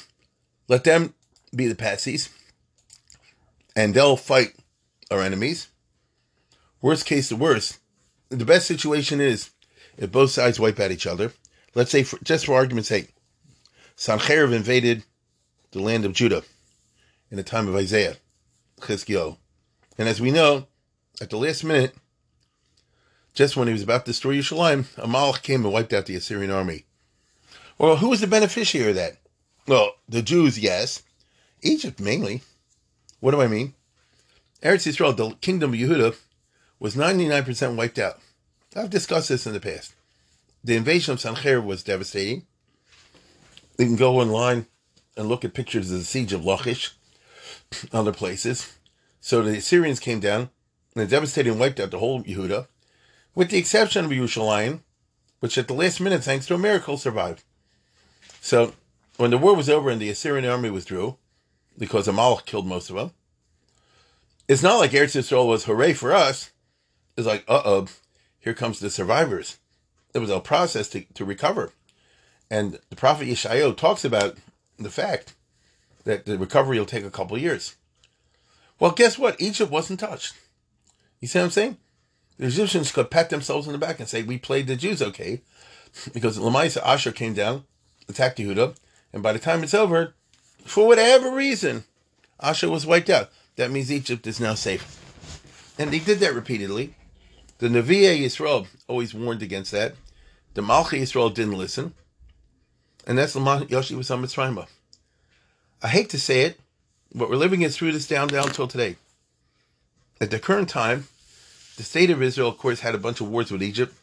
let 0.69 0.85
them 0.85 1.15
be 1.57 1.67
the 1.67 1.75
patsies 1.75 2.29
and 3.75 3.95
they'll 3.95 4.17
fight 4.17 4.55
our 5.11 5.23
enemies. 5.23 5.69
Worst 6.83 7.07
case 7.07 7.31
to 7.31 7.37
worst, 7.37 7.79
the 8.29 8.45
best 8.45 8.67
situation 8.67 9.21
is 9.21 9.51
if 9.97 10.13
both 10.13 10.31
sides 10.31 10.61
wipe 10.61 10.79
out 10.79 10.91
each 10.91 11.07
other. 11.07 11.33
Let's 11.75 11.91
say, 11.91 12.03
for, 12.05 12.19
just 12.23 12.47
for 12.47 12.55
argument's 12.55 12.89
sake, 12.89 13.15
Sancherib 13.97 14.53
invaded 14.53 15.05
the 15.73 15.81
land 15.81 16.05
of 16.05 16.13
Judah 16.13 16.43
in 17.31 17.37
the 17.37 17.43
time 17.43 17.69
of 17.69 17.75
Isaiah, 17.75 18.17
Chizkiyahu. 18.81 19.37
And 19.99 20.09
as 20.09 20.21
we 20.21 20.31
know, 20.31 20.67
at 21.21 21.31
the 21.31 21.37
last 21.37 21.65
minute, 21.65 21.95
just 23.35 23.57
when 23.57 23.67
he 23.67 23.73
was 23.73 23.83
about 23.83 24.05
to 24.05 24.11
destroy 24.11 24.35
Yerushalayim, 24.35 24.87
a 24.99 25.07
malach 25.07 25.43
came 25.43 25.65
and 25.65 25.73
wiped 25.73 25.93
out 25.93 26.07
the 26.07 26.17
Assyrian 26.17 26.51
army. 26.51 26.85
Well, 27.79 27.97
who 27.97 28.09
was 28.11 28.21
the 28.21 28.29
beneficiary 28.29 28.91
of 28.91 28.97
that? 28.97 29.17
Well, 29.67 29.95
the 30.09 30.23
Jews, 30.23 30.59
yes. 30.59 31.03
Egypt, 31.63 31.99
mainly. 31.99 32.43
What 33.21 33.33
do 33.33 33.41
I 33.41 33.49
mean? 33.49 33.75
Eretz 34.63 34.87
Yisrael, 34.87 35.17
the 35.17 35.31
kingdom 35.41 35.73
of 35.73 35.79
Yehuda, 35.79 36.17
was 36.79 36.95
99% 36.95 37.77
wiped 37.77 37.99
out. 37.99 38.21
I've 38.77 38.91
discussed 38.91 39.29
this 39.29 39.47
in 39.47 39.53
the 39.53 39.61
past. 39.61 39.95
The 40.65 40.77
invasion 40.77 41.13
of 41.13 41.21
Sancherib 41.21 41.65
was 41.65 41.83
devastating. 41.83 42.47
You 43.79 43.85
can 43.85 43.97
go 43.97 44.19
online 44.19 44.67
and 45.15 45.29
look 45.29 45.45
at 45.45 45.53
pictures 45.53 45.91
of 45.91 45.99
the 45.99 46.05
siege 46.05 46.33
of 46.33 46.47
Lachish, 46.47 46.93
other 47.93 48.13
places. 48.13 48.73
So 49.21 49.43
the 49.43 49.59
Assyrians 49.59 50.01
came 50.01 50.21
down 50.21 50.49
and 50.97 51.11
devastated 51.11 51.51
and 51.51 51.61
wiped 51.61 51.81
out 51.81 51.91
the 51.91 51.99
whole 51.99 52.25
Yehuda, 52.25 52.67
with 53.35 53.51
the 53.51 53.59
exception 53.59 54.07
of 54.07 54.11
Yerushalayim, 54.11 54.81
which 55.41 55.59
at 55.59 55.69
the 55.69 55.75
last 55.75 56.01
minute, 56.01 56.25
thanks 56.25 56.47
to 56.47 56.55
a 56.55 56.59
miracle, 56.59 56.97
survived. 56.97 57.45
So 58.41 58.73
when 59.19 59.31
the 59.31 59.39
war 59.39 59.55
was 59.55 59.69
over 59.69 59.91
and 59.91 60.01
the 60.01 60.09
Assyrian 60.09 60.47
army 60.47 60.71
withdrew, 60.71 61.19
because 61.77 62.09
a 62.09 62.13
malach 62.13 62.47
killed 62.47 62.67
most 62.67 62.89
of 62.89 62.97
them. 62.97 63.11
It's 64.49 64.63
not 64.63 64.79
like 64.79 64.93
Eretz 64.93 65.17
Yisrael 65.17 65.49
was 65.49 65.65
hooray 65.65 65.93
for 65.93 66.13
us. 66.13 66.53
It's 67.17 67.27
like, 67.27 67.45
uh 67.49 67.63
oh, 67.65 67.89
here 68.39 68.55
comes 68.55 68.81
the 68.81 68.91
survivors. 68.91 69.59
It 70.15 70.21
was 70.21 70.31
a 70.31 70.41
process 70.41 70.89
to, 70.91 71.03
to 71.15 71.25
recover. 71.25 71.73
And 72.51 72.79
the 72.89 72.97
prophet 72.97 73.29
Yeshayahu 73.29 73.77
talks 73.77 74.05
about 74.05 74.37
the 74.79 74.91
fact 74.91 75.35
that 76.05 76.25
the 76.25 76.39
recovery 76.39 76.79
will 76.79 76.87
take 76.87 77.05
a 77.05 77.11
couple 77.11 77.37
of 77.37 77.43
years. 77.43 77.75
Well, 78.79 78.93
guess 78.93 79.19
what? 79.19 79.41
Egypt 79.41 79.71
wasn't 79.71 80.01
touched. 80.01 80.35
You 81.21 81.29
see 81.29 81.39
what 81.39 81.47
I'm 81.47 81.51
saying? 81.51 81.77
The 82.39 82.47
Egyptians 82.47 82.93
could 82.93 83.11
pat 83.11 83.31
themselves 83.31 83.67
on 83.67 83.73
the 83.73 83.79
back 83.79 84.01
and 84.01 84.09
say, 84.09 84.23
we 84.23 84.39
played 84.39 84.67
the 84.67 84.77
Jews 84.77 85.03
okay. 85.03 85.41
Because 86.13 86.39
Lamaisa 86.39 86.83
Ashur 86.85 87.13
came 87.13 87.35
down, 87.35 87.65
attacked 88.09 88.39
Yehuda, 88.39 88.77
and 89.13 89.23
by 89.23 89.33
the 89.33 89.39
time 89.39 89.63
it's 89.63 89.75
over, 89.75 90.15
for 90.65 90.89
whatever 90.89 91.31
reason, 91.31 91.85
Ashur 92.41 92.69
was 92.69 92.85
wiped 92.85 93.11
out. 93.11 93.31
That 93.57 93.71
means 93.71 93.93
Egypt 93.93 94.27
is 94.27 94.41
now 94.41 94.55
safe. 94.55 95.01
And 95.79 95.93
they 95.93 96.01
did 96.01 96.19
that 96.19 96.35
repeatedly. 96.35 96.95
The 97.59 97.69
Nevi'e 97.69 98.21
Yisrael 98.21 98.67
always 98.89 99.15
warned 99.15 99.43
against 99.43 99.71
that. 99.71 99.95
The 100.55 100.63
Malchi 100.63 100.99
Israel 100.99 101.31
didn't 101.31 101.59
listen. 101.59 101.95
And 103.07 103.19
that's 103.19 103.35
Lamah 103.35 103.69
Yoshi 103.71 103.95
was 103.95 104.11
on 104.11 104.23
Mitzrayim. 104.23 104.67
I 105.83 105.89
hate 105.89 106.09
to 106.11 106.19
say 106.19 106.43
it, 106.43 106.59
but 107.15 107.29
we're 107.29 107.37
living 107.37 107.63
it 107.63 107.73
through 107.73 107.93
this 107.93 108.07
down 108.07 108.29
down 108.29 108.49
till 108.49 108.69
today. 108.69 108.97
At 110.21 110.31
the 110.31 110.39
current 110.39 110.69
time, 110.69 111.09
the 111.77 111.83
state 111.83 112.11
of 112.11 112.23
Israel, 112.23 112.49
of 112.49 112.59
course, 112.59 112.81
had 112.81 112.95
a 112.95 112.99
bunch 112.99 113.21
of 113.21 113.29
wars 113.29 113.51
with 113.51 113.63
Egypt 113.63 113.95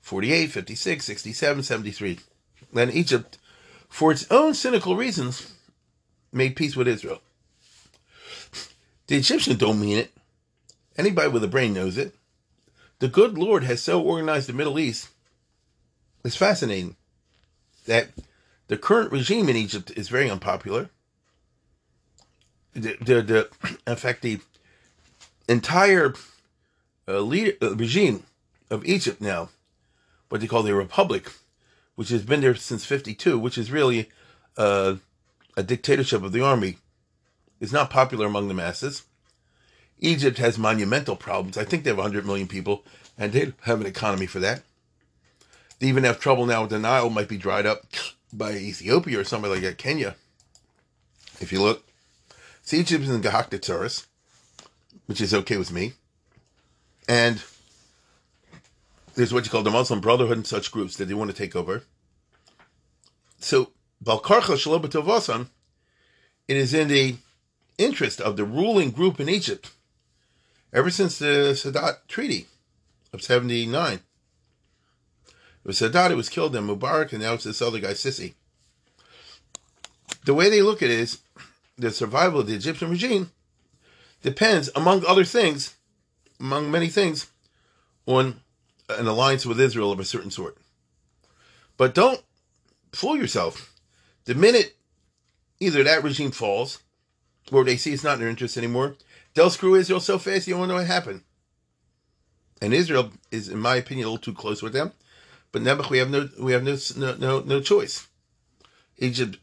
48, 0.00 0.50
56, 0.50 1.04
67, 1.04 1.62
73. 1.62 2.18
Then 2.72 2.90
Egypt, 2.90 3.38
for 3.88 4.12
its 4.12 4.26
own 4.30 4.54
cynical 4.54 4.96
reasons, 4.96 5.52
made 6.32 6.56
peace 6.56 6.74
with 6.74 6.88
Israel. 6.88 7.20
The 9.06 9.16
Egyptians 9.16 9.58
don't 9.58 9.80
mean 9.80 9.98
it. 9.98 10.12
Anybody 10.96 11.28
with 11.28 11.44
a 11.44 11.48
brain 11.48 11.74
knows 11.74 11.98
it. 11.98 12.14
The 12.98 13.08
good 13.08 13.36
Lord 13.36 13.64
has 13.64 13.82
so 13.82 14.00
organized 14.00 14.48
the 14.48 14.52
Middle 14.52 14.78
East. 14.78 15.08
It's 16.24 16.36
fascinating 16.36 16.96
that 17.86 18.08
the 18.68 18.76
current 18.76 19.10
regime 19.10 19.48
in 19.48 19.56
Egypt 19.56 19.92
is 19.96 20.08
very 20.08 20.30
unpopular. 20.30 20.90
The, 22.74 22.96
the, 23.00 23.22
the 23.22 23.48
in 23.86 23.96
fact, 23.96 24.22
the 24.22 24.40
entire 25.48 26.14
uh, 27.08 27.18
uh, 27.18 27.74
regime 27.74 28.22
of 28.70 28.84
Egypt 28.84 29.20
now, 29.20 29.50
what 30.28 30.40
they 30.40 30.46
call 30.46 30.62
the 30.62 30.74
Republic, 30.74 31.30
which 31.96 32.08
has 32.08 32.22
been 32.22 32.40
there 32.40 32.54
since 32.54 32.84
52, 32.84 33.38
which 33.38 33.58
is 33.58 33.70
really 33.70 34.08
uh, 34.56 34.96
a 35.56 35.62
dictatorship 35.62 36.22
of 36.22 36.32
the 36.32 36.42
army, 36.42 36.78
is 37.60 37.72
not 37.72 37.90
popular 37.90 38.26
among 38.26 38.48
the 38.48 38.54
masses. 38.54 39.02
Egypt 39.98 40.38
has 40.38 40.58
monumental 40.58 41.16
problems. 41.16 41.58
I 41.58 41.64
think 41.64 41.84
they 41.84 41.90
have 41.90 41.98
100 41.98 42.24
million 42.26 42.48
people, 42.48 42.84
and 43.18 43.32
they 43.32 43.52
have 43.62 43.80
an 43.80 43.86
economy 43.86 44.26
for 44.26 44.40
that. 44.40 44.62
They 45.82 45.88
even 45.88 46.04
have 46.04 46.20
trouble 46.20 46.46
now 46.46 46.60
with 46.60 46.70
the 46.70 46.78
Nile, 46.78 47.10
might 47.10 47.26
be 47.26 47.36
dried 47.36 47.66
up 47.66 47.82
by 48.32 48.52
Ethiopia 48.52 49.18
or 49.18 49.24
somewhere 49.24 49.50
like 49.50 49.62
that, 49.62 49.78
Kenya. 49.78 50.14
If 51.40 51.50
you 51.50 51.60
look, 51.60 51.84
see, 52.62 52.78
Egypt 52.78 53.02
is 53.02 53.10
in 53.10 53.20
Gahaktatsaurus, 53.20 54.06
which 55.06 55.20
is 55.20 55.34
okay 55.34 55.56
with 55.56 55.72
me. 55.72 55.94
And 57.08 57.42
there's 59.16 59.34
what 59.34 59.44
you 59.44 59.50
call 59.50 59.64
the 59.64 59.72
Muslim 59.72 60.00
Brotherhood 60.00 60.36
and 60.36 60.46
such 60.46 60.70
groups 60.70 60.94
that 60.98 61.06
they 61.06 61.14
want 61.14 61.32
to 61.32 61.36
take 61.36 61.56
over. 61.56 61.82
So, 63.40 63.70
Balkarcha 64.04 64.54
Shalobatovasan, 64.54 65.48
it 66.46 66.56
is 66.56 66.72
in 66.72 66.86
the 66.86 67.16
interest 67.76 68.20
of 68.20 68.36
the 68.36 68.44
ruling 68.44 68.92
group 68.92 69.18
in 69.18 69.28
Egypt 69.28 69.72
ever 70.72 70.90
since 70.90 71.18
the 71.18 71.54
Sadat 71.56 72.06
Treaty 72.06 72.46
of 73.12 73.20
79. 73.20 73.98
It 75.64 75.68
was 75.68 75.80
Sadat 75.80 76.10
who 76.10 76.16
was 76.16 76.28
killed 76.28 76.56
in 76.56 76.66
Mubarak, 76.66 77.12
and 77.12 77.22
now 77.22 77.34
it's 77.34 77.44
this 77.44 77.62
other 77.62 77.78
guy, 77.78 77.92
Sisi. 77.92 78.34
The 80.24 80.34
way 80.34 80.50
they 80.50 80.62
look 80.62 80.82
at 80.82 80.90
it 80.90 80.98
is 80.98 81.18
the 81.78 81.90
survival 81.90 82.40
of 82.40 82.46
the 82.46 82.54
Egyptian 82.54 82.90
regime 82.90 83.30
depends, 84.22 84.70
among 84.74 85.04
other 85.06 85.24
things, 85.24 85.74
among 86.40 86.70
many 86.70 86.88
things, 86.88 87.30
on 88.06 88.40
an 88.88 89.06
alliance 89.06 89.46
with 89.46 89.60
Israel 89.60 89.92
of 89.92 90.00
a 90.00 90.04
certain 90.04 90.30
sort. 90.30 90.56
But 91.76 91.94
don't 91.94 92.22
fool 92.92 93.16
yourself. 93.16 93.72
The 94.24 94.34
minute 94.34 94.76
either 95.60 95.82
that 95.84 96.04
regime 96.04 96.32
falls, 96.32 96.80
or 97.50 97.64
they 97.64 97.76
see 97.76 97.92
it's 97.92 98.04
not 98.04 98.14
in 98.14 98.20
their 98.20 98.28
interest 98.28 98.56
anymore, 98.56 98.96
they'll 99.34 99.50
screw 99.50 99.74
Israel 99.74 100.00
so 100.00 100.18
fast 100.18 100.46
you 100.46 100.56
won't 100.56 100.68
know 100.68 100.74
what 100.76 100.86
happened. 100.86 101.22
And 102.60 102.72
Israel 102.72 103.10
is, 103.30 103.48
in 103.48 103.58
my 103.58 103.76
opinion, 103.76 104.06
a 104.06 104.10
little 104.10 104.22
too 104.22 104.34
close 104.34 104.62
with 104.62 104.72
them. 104.72 104.92
But 105.52 105.62
Nebuch, 105.62 105.90
we 105.90 105.98
have 105.98 106.10
no 106.10 106.28
we 106.40 106.52
have 106.52 106.64
no 106.64 106.76
no 107.16 107.40
no 107.40 107.60
choice. 107.60 108.08
Egypt, 108.98 109.38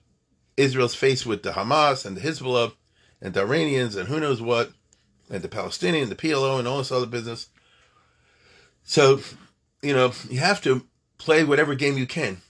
Israel's 0.57 0.95
faced 0.95 1.25
with 1.25 1.43
the 1.43 1.51
Hamas 1.51 2.05
and 2.05 2.17
the 2.17 2.21
Hezbollah 2.21 2.73
and 3.21 3.33
the 3.33 3.41
Iranians 3.41 3.95
and 3.95 4.07
who 4.07 4.19
knows 4.19 4.41
what, 4.41 4.71
and 5.29 5.41
the 5.41 5.49
Palestinian, 5.49 6.09
the 6.09 6.15
PLO, 6.15 6.59
and 6.59 6.67
all 6.67 6.79
this 6.79 6.91
other 6.91 7.05
business. 7.05 7.49
So, 8.83 9.19
you 9.81 9.93
know, 9.93 10.13
you 10.29 10.39
have 10.39 10.61
to 10.63 10.85
play 11.17 11.43
whatever 11.43 11.75
game 11.75 11.97
you 11.97 12.07
can. 12.07 12.41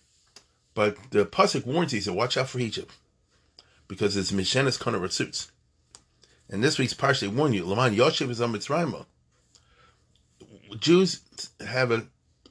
But 0.73 0.97
the 1.11 1.25
Pasuk 1.25 1.65
warns 1.65 1.93
you, 1.93 2.01
so 2.01 2.13
watch 2.13 2.37
out 2.37 2.49
for 2.49 2.59
Egypt. 2.59 2.93
Because 3.87 4.15
it's 4.15 4.31
Mishenis 4.31 4.79
Kana 4.79 5.09
suits. 5.09 5.51
And 6.49 6.63
this 6.63 6.79
week's 6.79 6.93
partially 6.93 7.27
warn 7.27 7.53
you, 7.53 7.65
Laman 7.65 7.95
Yoshev 7.95 8.29
is 8.29 8.39
on 8.39 8.53
Mitzrayim. 8.53 9.05
Jews 10.79 11.21
have 11.59 11.91
a 11.91 12.07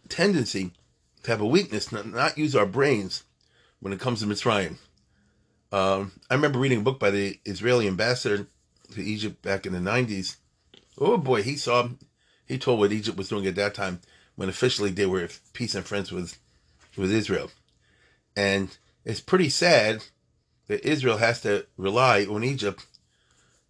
tendency 0.09 0.73
to 1.29 1.33
have 1.33 1.41
a 1.43 1.47
weakness, 1.47 1.87
to 1.87 2.09
not 2.09 2.39
use 2.39 2.57
our 2.57 2.65
brains 2.65 3.23
when 3.81 3.93
it 3.93 4.01
comes 4.01 4.21
to 4.21 4.27
Mitzrayim. 4.27 4.79
Um, 5.71 6.13
I 6.31 6.35
remember 6.35 6.59
reading 6.59 6.79
a 6.79 6.83
book 6.83 6.99
by 6.99 7.11
the 7.11 7.39
Israeli 7.45 7.87
ambassador 7.87 8.47
to 8.95 9.03
Egypt 9.03 9.43
back 9.43 9.67
in 9.67 9.75
the 9.75 9.79
90s. 9.79 10.37
Oh 10.97 11.19
boy, 11.19 11.43
he 11.43 11.57
saw 11.57 11.91
he 12.47 12.57
told 12.57 12.79
what 12.79 12.93
Egypt 12.93 13.19
was 13.19 13.29
doing 13.29 13.47
at 13.47 13.57
that 13.57 13.75
time 13.75 14.01
when 14.37 14.49
officially 14.49 14.91
they 14.91 15.05
were 15.05 15.29
peace 15.53 15.75
and 15.75 15.85
friends 15.85 16.11
with 16.11 16.39
with 16.97 17.13
Israel. 17.13 17.51
And 18.35 18.75
it's 19.05 19.21
pretty 19.21 19.51
sad 19.51 20.05
that 20.69 20.89
Israel 20.89 21.19
has 21.19 21.43
to 21.43 21.67
rely 21.77 22.25
on 22.25 22.43
Egypt 22.43 22.87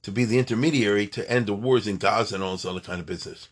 to 0.02 0.12
be 0.12 0.24
the 0.24 0.38
intermediary 0.38 1.08
to 1.08 1.28
end 1.28 1.46
the 1.46 1.54
wars 1.54 1.88
in 1.88 1.96
Gaza 1.96 2.36
and 2.36 2.44
all 2.44 2.52
this 2.52 2.64
other 2.64 2.78
kind 2.78 3.00
of 3.00 3.06
business. 3.06 3.48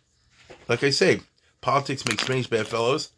Like 0.69 0.85
I 0.85 0.91
say, 0.91 1.23
politics 1.61 2.07
makes 2.07 2.23
strange 2.23 2.49
bad 2.49 2.69
fellows, 2.69 3.11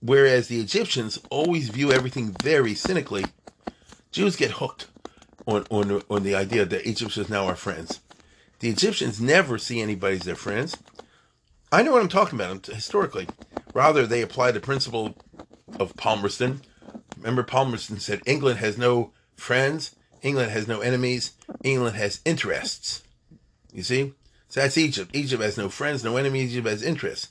whereas 0.00 0.48
the 0.48 0.60
Egyptians 0.60 1.18
always 1.30 1.68
view 1.68 1.92
everything 1.92 2.34
very 2.42 2.74
cynically, 2.74 3.24
Jews 4.10 4.36
get 4.36 4.52
hooked 4.52 4.88
on, 5.46 5.66
on, 5.70 6.02
on 6.10 6.22
the 6.22 6.34
idea 6.34 6.64
that 6.64 6.88
Egyptians 6.88 7.28
now 7.28 7.46
are 7.46 7.56
friends. 7.56 8.00
The 8.60 8.68
Egyptians 8.68 9.20
never 9.20 9.56
see 9.58 9.80
anybody 9.80 10.16
as 10.16 10.22
their 10.22 10.36
friends. 10.36 10.76
I 11.72 11.82
know 11.82 11.92
what 11.92 12.02
I'm 12.02 12.08
talking 12.08 12.38
about 12.38 12.68
um, 12.68 12.74
historically. 12.74 13.28
Rather, 13.72 14.06
they 14.06 14.22
apply 14.22 14.50
the 14.50 14.60
principle 14.60 15.16
of 15.78 15.96
Palmerston. 15.96 16.62
Remember, 17.16 17.42
Palmerston 17.42 18.00
said 18.00 18.22
England 18.26 18.58
has 18.58 18.76
no 18.76 19.12
friends, 19.36 19.94
England 20.22 20.50
has 20.50 20.66
no 20.66 20.80
enemies, 20.80 21.32
England 21.62 21.96
has 21.96 22.20
interests. 22.24 23.02
You 23.72 23.82
see? 23.82 24.14
So 24.48 24.60
that's 24.60 24.76
Egypt. 24.76 25.14
Egypt 25.14 25.42
has 25.42 25.56
no 25.56 25.68
friends, 25.68 26.02
no 26.02 26.16
enemies, 26.16 26.50
Egypt 26.50 26.68
has 26.68 26.82
interests. 26.82 27.28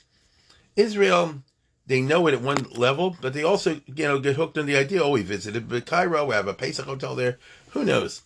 Israel, 0.74 1.42
they 1.90 2.00
know 2.00 2.28
it 2.28 2.34
at 2.34 2.40
one 2.40 2.64
level, 2.70 3.16
but 3.20 3.32
they 3.32 3.42
also, 3.42 3.80
you 3.84 4.04
know, 4.04 4.20
get 4.20 4.36
hooked 4.36 4.56
on 4.56 4.66
the 4.66 4.76
idea. 4.76 5.02
Oh, 5.02 5.10
we 5.10 5.22
visited 5.22 5.84
Cairo, 5.86 6.24
we 6.24 6.36
have 6.36 6.46
a 6.46 6.54
Pesach 6.54 6.86
hotel 6.86 7.16
there. 7.16 7.40
Who 7.70 7.84
knows? 7.84 8.22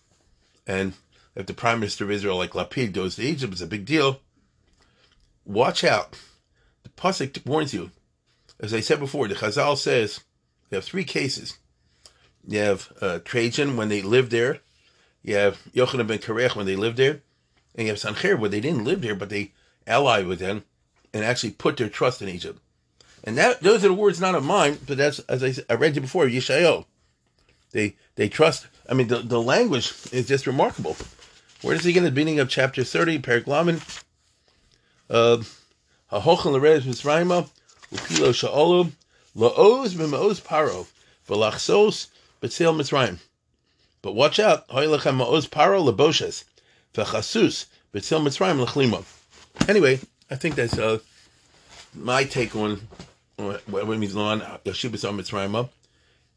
And 0.67 0.93
if 1.33 1.47
the 1.47 1.55
prime 1.55 1.79
minister 1.79 2.03
of 2.03 2.11
Israel, 2.11 2.37
like 2.37 2.51
Lapid, 2.51 2.93
goes 2.93 3.15
to 3.15 3.23
Egypt, 3.23 3.53
it's 3.53 3.61
a 3.63 3.67
big 3.67 3.85
deal. 3.85 4.21
Watch 5.45 5.83
out. 5.83 6.15
The 6.83 6.89
Pasuk 6.89 7.43
warns 7.43 7.73
you. 7.73 7.89
As 8.59 8.71
I 8.71 8.81
said 8.81 8.99
before, 8.99 9.27
the 9.27 9.33
Chazal 9.33 9.75
says 9.77 10.19
you 10.69 10.75
have 10.75 10.85
three 10.85 11.03
cases. 11.03 11.57
You 12.47 12.59
have 12.59 12.93
uh, 13.01 13.19
Trajan 13.25 13.77
when 13.77 13.89
they 13.89 14.03
lived 14.03 14.29
there. 14.29 14.59
You 15.23 15.37
have 15.37 15.59
Yochanan 15.73 16.05
ben 16.05 16.19
Kareach 16.19 16.55
when 16.55 16.67
they 16.67 16.75
lived 16.75 16.97
there. 16.97 17.21
And 17.73 17.87
you 17.87 17.93
have 17.93 17.97
Sancher 17.97 18.37
where 18.37 18.49
they 18.49 18.61
didn't 18.61 18.85
live 18.85 19.01
there, 19.01 19.15
but 19.15 19.29
they 19.29 19.53
allied 19.87 20.27
with 20.27 20.37
them 20.37 20.65
and 21.15 21.25
actually 21.25 21.51
put 21.51 21.77
their 21.77 21.89
trust 21.89 22.21
in 22.21 22.29
Egypt. 22.29 22.59
And 23.25 23.37
that 23.39 23.61
those 23.61 23.83
are 23.83 23.87
the 23.87 23.93
words 23.93 24.21
not 24.21 24.35
of 24.35 24.45
mine, 24.45 24.77
but 24.85 24.97
that's 24.97 25.19
as 25.19 25.43
I, 25.43 25.55
I 25.73 25.75
read 25.75 25.95
you 25.95 26.01
before, 26.01 26.25
Yeshayo. 26.25 26.85
They 27.71 27.95
they 28.15 28.29
trust. 28.29 28.67
I 28.87 28.93
mean, 28.93 29.07
the, 29.07 29.17
the 29.17 29.41
language 29.41 29.91
is 30.11 30.27
just 30.27 30.45
remarkable. 30.45 30.95
Where 31.63 31.75
does 31.75 31.83
he 31.83 31.93
get 31.93 32.01
the 32.01 32.11
beginning 32.11 32.39
of 32.39 32.49
chapter 32.49 32.83
30, 32.83 33.19
Periglamin? 33.19 33.81
Uh, 35.09 35.41
Ha'hochen 36.11 36.53
l'redes 36.53 36.83
Mitzrayim, 36.83 37.49
upilo 37.91 38.31
sha'olu, 38.31 38.91
la'oz 39.35 39.95
b'ma'oz 39.95 40.41
paro, 40.41 40.85
v'lachsos 41.27 42.07
b'tzel 42.43 42.75
Mitzrayim. 42.75 43.17
But 44.03 44.13
watch 44.13 44.39
out, 44.39 44.67
ha'ilachem 44.69 45.17
ma'oz 45.17 45.49
paro 45.49 45.83
l'boshes, 45.83 46.43
v'chasus 46.93 47.65
b'tzel 47.91 48.21
Mitzrayim 48.21 48.63
l'chlimo. 48.63 49.03
Anyway, 49.67 49.99
I 50.29 50.35
think 50.35 50.53
that's 50.53 50.77
uh, 50.77 50.99
my 51.95 52.23
take 52.23 52.55
on 52.55 52.87
it 53.37 53.67
means 53.97 54.15
on 54.15 54.41
Yeshibas 54.41 55.03
Mitzrayim. 55.11 55.69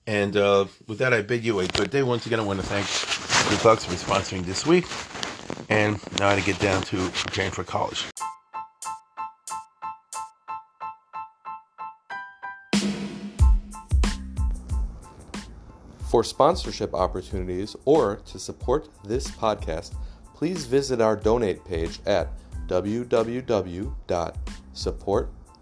And 0.06 0.36
uh, 0.36 0.66
with 0.86 0.98
that, 0.98 1.12
I 1.12 1.22
bid 1.22 1.44
you 1.44 1.60
a 1.60 1.66
good 1.66 1.90
day. 1.90 2.02
Once 2.02 2.26
again, 2.26 2.40
I 2.40 2.42
want 2.42 2.60
to 2.60 2.66
thank 2.66 2.86
the 2.86 3.62
Bucks 3.62 3.84
for 3.84 3.94
sponsoring 3.94 4.44
this 4.44 4.66
week. 4.66 4.86
And 5.68 6.00
now 6.18 6.34
to 6.34 6.40
get 6.40 6.58
down 6.58 6.82
to 6.84 7.10
preparing 7.10 7.50
for 7.50 7.64
college. 7.64 8.06
For 16.10 16.24
sponsorship 16.24 16.94
opportunities 16.94 17.76
or 17.84 18.16
to 18.16 18.38
support 18.38 18.88
this 19.04 19.30
podcast, 19.30 19.94
please 20.34 20.64
visit 20.64 21.02
our 21.02 21.16
donate 21.16 21.62
page 21.66 22.00
at 22.06 22.28